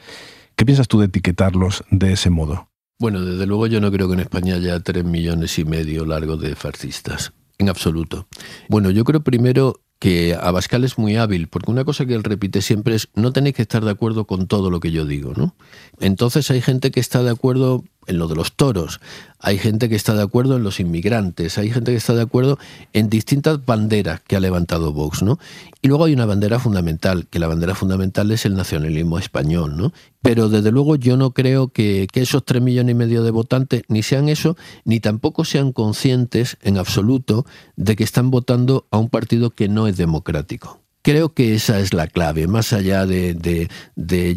¿Qué 0.56 0.68
piensas 0.68 0.88
tú 0.88 1.00
de 1.00 1.08
etiquetarlos 1.08 1.84
de 1.90 2.14
ese 2.14 2.30
modo? 2.30 2.70
Bueno, 3.00 3.26
desde 3.26 3.48
luego 3.48 3.66
yo 3.66 3.82
no 3.82 3.92
creo 3.92 4.08
que 4.08 4.14
en 4.14 4.20
España 4.20 4.54
haya 4.54 4.80
tres 4.82 5.04
millones 5.04 5.58
y 5.58 5.66
medio 5.66 6.06
largos 6.06 6.40
de 6.40 6.56
fascistas, 6.56 7.34
en 7.58 7.70
absoluto. 7.70 8.28
Bueno, 8.70 8.92
yo 8.92 9.04
creo 9.04 9.24
primero 9.24 9.82
que 9.98 10.36
Abascal 10.40 10.84
es 10.84 11.00
muy 11.00 11.16
hábil, 11.16 11.48
porque 11.48 11.72
una 11.72 11.86
cosa 11.86 12.06
que 12.06 12.14
él 12.14 12.24
repite 12.24 12.62
siempre 12.62 12.94
es 12.94 13.10
no 13.16 13.34
tenéis 13.34 13.56
que 13.56 13.64
estar 13.64 13.84
de 13.84 13.90
acuerdo 13.90 14.28
con 14.28 14.46
todo 14.46 14.70
lo 14.70 14.80
que 14.80 14.92
yo 14.92 15.06
digo, 15.06 15.34
¿no? 15.36 15.56
Entonces 16.00 16.52
hay 16.52 16.62
gente 16.62 16.92
que 16.92 17.00
está 17.00 17.24
de 17.24 17.32
acuerdo 17.32 17.84
en 18.08 18.18
lo 18.18 18.28
de 18.28 18.36
los 18.36 18.54
toros, 18.54 19.00
hay 19.40 19.58
gente 19.58 19.90
que 19.90 19.96
está 19.96 20.14
de 20.14 20.22
acuerdo 20.22 20.56
en 20.56 20.64
los 20.64 20.80
inmigrantes, 20.80 21.58
hay 21.58 21.70
gente 21.70 21.92
que 21.92 21.98
está 21.98 22.14
de 22.14 22.22
acuerdo 22.22 22.58
en 22.94 23.10
distintas 23.10 23.66
banderas 23.66 24.22
que 24.22 24.36
ha 24.36 24.40
levantado 24.40 24.94
Vox, 24.94 25.22
¿no? 25.22 25.38
Y 25.82 25.90
luego 25.90 26.06
hay 26.06 26.14
una 26.14 26.26
bandera 26.26 26.60
fundamental, 26.60 27.28
que 27.30 27.40
la 27.40 27.48
bandera 27.48 27.76
fundamental 27.76 28.32
es 28.32 28.46
el 28.46 28.56
nacionalismo 28.56 29.20
español, 29.20 29.76
¿no? 29.76 29.92
Pero 30.22 30.48
desde 30.48 30.72
luego 30.72 30.96
yo 30.96 31.18
no 31.18 31.32
creo 31.32 31.68
que, 31.68 32.08
que 32.12 32.22
esos 32.22 32.46
tres 32.46 32.62
millones 32.62 32.94
y 32.94 32.96
medio 32.96 33.24
de 33.24 33.32
votantes 33.32 33.84
ni 33.90 34.04
sean 34.04 34.30
eso, 34.30 34.56
ni 34.86 35.00
tampoco 35.00 35.44
sean 35.44 35.74
conscientes 35.74 36.58
en 36.62 36.78
absoluto 36.78 37.46
de 37.76 37.96
que 37.96 38.04
están 38.04 38.32
votando 38.32 38.86
a 38.92 38.98
un 38.98 39.10
partido 39.10 39.50
que 39.50 39.68
no 39.68 39.88
es 39.88 39.98
democrático. 39.98 40.83
Creo 41.04 41.34
que 41.34 41.54
esa 41.54 41.82
es 41.82 41.94
la 41.94 42.08
clave, 42.08 42.48
más 42.48 42.72
allá 42.72 43.06
de, 43.06 43.68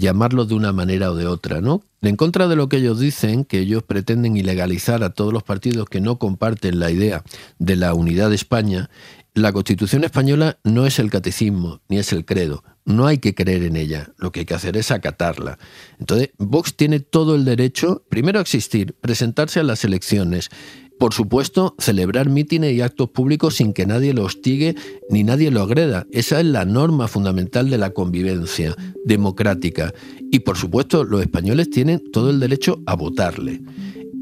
llamarlo 0.01 0.47
de 0.47 0.55
una 0.55 0.73
manera 0.73 1.13
o 1.13 1.15
de 1.15 1.29
otra, 1.29 1.61
¿no? 1.61 1.85
En 2.03 2.17
contra 2.17 2.49
de 2.49 2.57
lo 2.57 2.69
que 2.69 2.79
ellos 2.79 2.99
dicen, 2.99 3.45
que 3.45 3.61
ellos 3.61 3.85
pretenden 3.85 4.37
ilegalizar 4.37 5.05
a 5.05 5.11
todos 5.11 5.33
los 5.33 5.45
partidos 5.45 5.89
que 5.89 6.01
no 6.01 6.19
comparten 6.19 6.81
la 6.81 6.91
idea 6.91 7.23
de 7.61 7.77
la 7.77 7.95
unidad 7.95 8.31
de 8.31 8.35
España, 8.35 8.91
la 9.33 9.53
Constitución 9.53 10.03
española 10.03 10.59
no 10.65 10.87
es 10.87 10.99
el 10.99 11.09
catecismo 11.09 11.83
ni 11.89 11.99
es 11.99 12.13
el 12.13 12.25
credo. 12.25 12.65
No 12.85 13.07
hay 13.07 13.19
que 13.19 13.35
creer 13.35 13.63
en 13.63 13.77
ella, 13.77 14.11
lo 14.17 14.33
que 14.33 14.41
hay 14.41 14.47
que 14.47 14.55
hacer 14.55 14.77
es 14.77 14.91
acatarla. 14.91 15.59
Entonces, 16.01 16.31
Vox 16.39 16.75
tiene 16.75 17.01
todo 17.01 17.35
el 17.35 17.45
derecho, 17.45 18.05
primero 18.09 18.39
a 18.39 18.43
existir, 18.43 18.95
presentarse 18.95 19.61
a 19.61 19.65
las 19.65 19.85
elecciones, 19.85 20.51
por 20.99 21.13
supuesto, 21.13 21.75
celebrar 21.79 22.31
mítines 22.31 22.73
y 22.73 22.81
actos 22.81 23.11
públicos 23.11 23.57
sin 23.57 23.73
que 23.73 23.87
nadie 23.87 24.15
lo 24.15 24.25
hostigue 24.25 24.77
ni 25.11 25.25
nadie 25.25 25.51
lo 25.51 25.63
agreda. 25.63 26.07
Esa 26.11 26.41
es 26.41 26.47
la 26.47 26.65
norma 26.65 27.07
fundamental 27.07 27.69
de 27.69 27.79
la 27.79 27.91
convivencia 27.91 28.75
democrática. 29.05 29.93
Y 30.31 30.41
por 30.41 30.57
supuesto, 30.57 31.05
los 31.05 31.21
españoles 31.21 31.71
tienen 31.71 32.03
todo 32.13 32.31
el 32.31 32.41
derecho 32.41 32.81
a 32.87 32.97
votarle. 32.97 33.61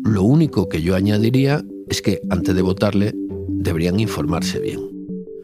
Lo 0.05 0.23
único 0.23 0.69
que 0.69 0.83
yo 0.83 0.97
añadiría 0.97 1.65
es 1.89 2.03
que 2.03 2.21
antes 2.29 2.55
de 2.55 2.63
votarle 2.63 3.13
deberían 3.49 4.01
informarse 4.01 4.59
bien. 4.59 4.81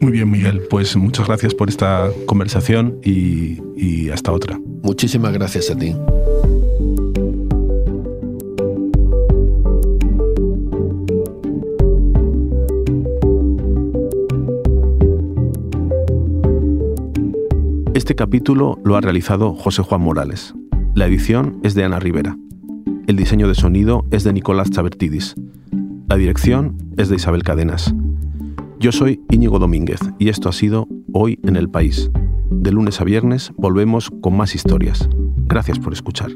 Muy 0.01 0.11
bien, 0.11 0.29
Miguel. 0.29 0.61
Pues 0.69 0.95
muchas 0.95 1.27
gracias 1.27 1.53
por 1.53 1.69
esta 1.69 2.09
conversación 2.25 2.99
y, 3.03 3.57
y 3.75 4.09
hasta 4.09 4.31
otra. 4.31 4.59
Muchísimas 4.83 5.31
gracias 5.31 5.69
a 5.69 5.77
ti. 5.77 5.95
Este 18.01 18.15
capítulo 18.15 18.79
lo 18.83 18.95
ha 18.95 19.01
realizado 19.01 19.53
José 19.53 19.83
Juan 19.83 20.01
Morales. 20.01 20.55
La 20.95 21.05
edición 21.05 21.59
es 21.61 21.75
de 21.75 21.83
Ana 21.83 21.99
Rivera. 21.99 22.35
El 23.05 23.15
diseño 23.15 23.47
de 23.47 23.53
sonido 23.53 24.07
es 24.09 24.23
de 24.23 24.33
Nicolás 24.33 24.71
Chabertidis. 24.71 25.35
La 26.09 26.15
dirección 26.15 26.77
es 26.97 27.09
de 27.09 27.17
Isabel 27.17 27.43
Cadenas. 27.43 27.93
Yo 28.79 28.91
soy 28.91 29.21
Íñigo 29.29 29.59
Domínguez 29.59 29.99
y 30.17 30.29
esto 30.29 30.49
ha 30.49 30.51
sido 30.51 30.87
Hoy 31.13 31.37
en 31.43 31.55
el 31.55 31.69
País. 31.69 32.09
De 32.49 32.71
lunes 32.71 32.99
a 33.01 33.03
viernes 33.03 33.51
volvemos 33.55 34.09
con 34.19 34.35
más 34.35 34.55
historias. 34.55 35.07
Gracias 35.45 35.77
por 35.77 35.93
escuchar. 35.93 36.31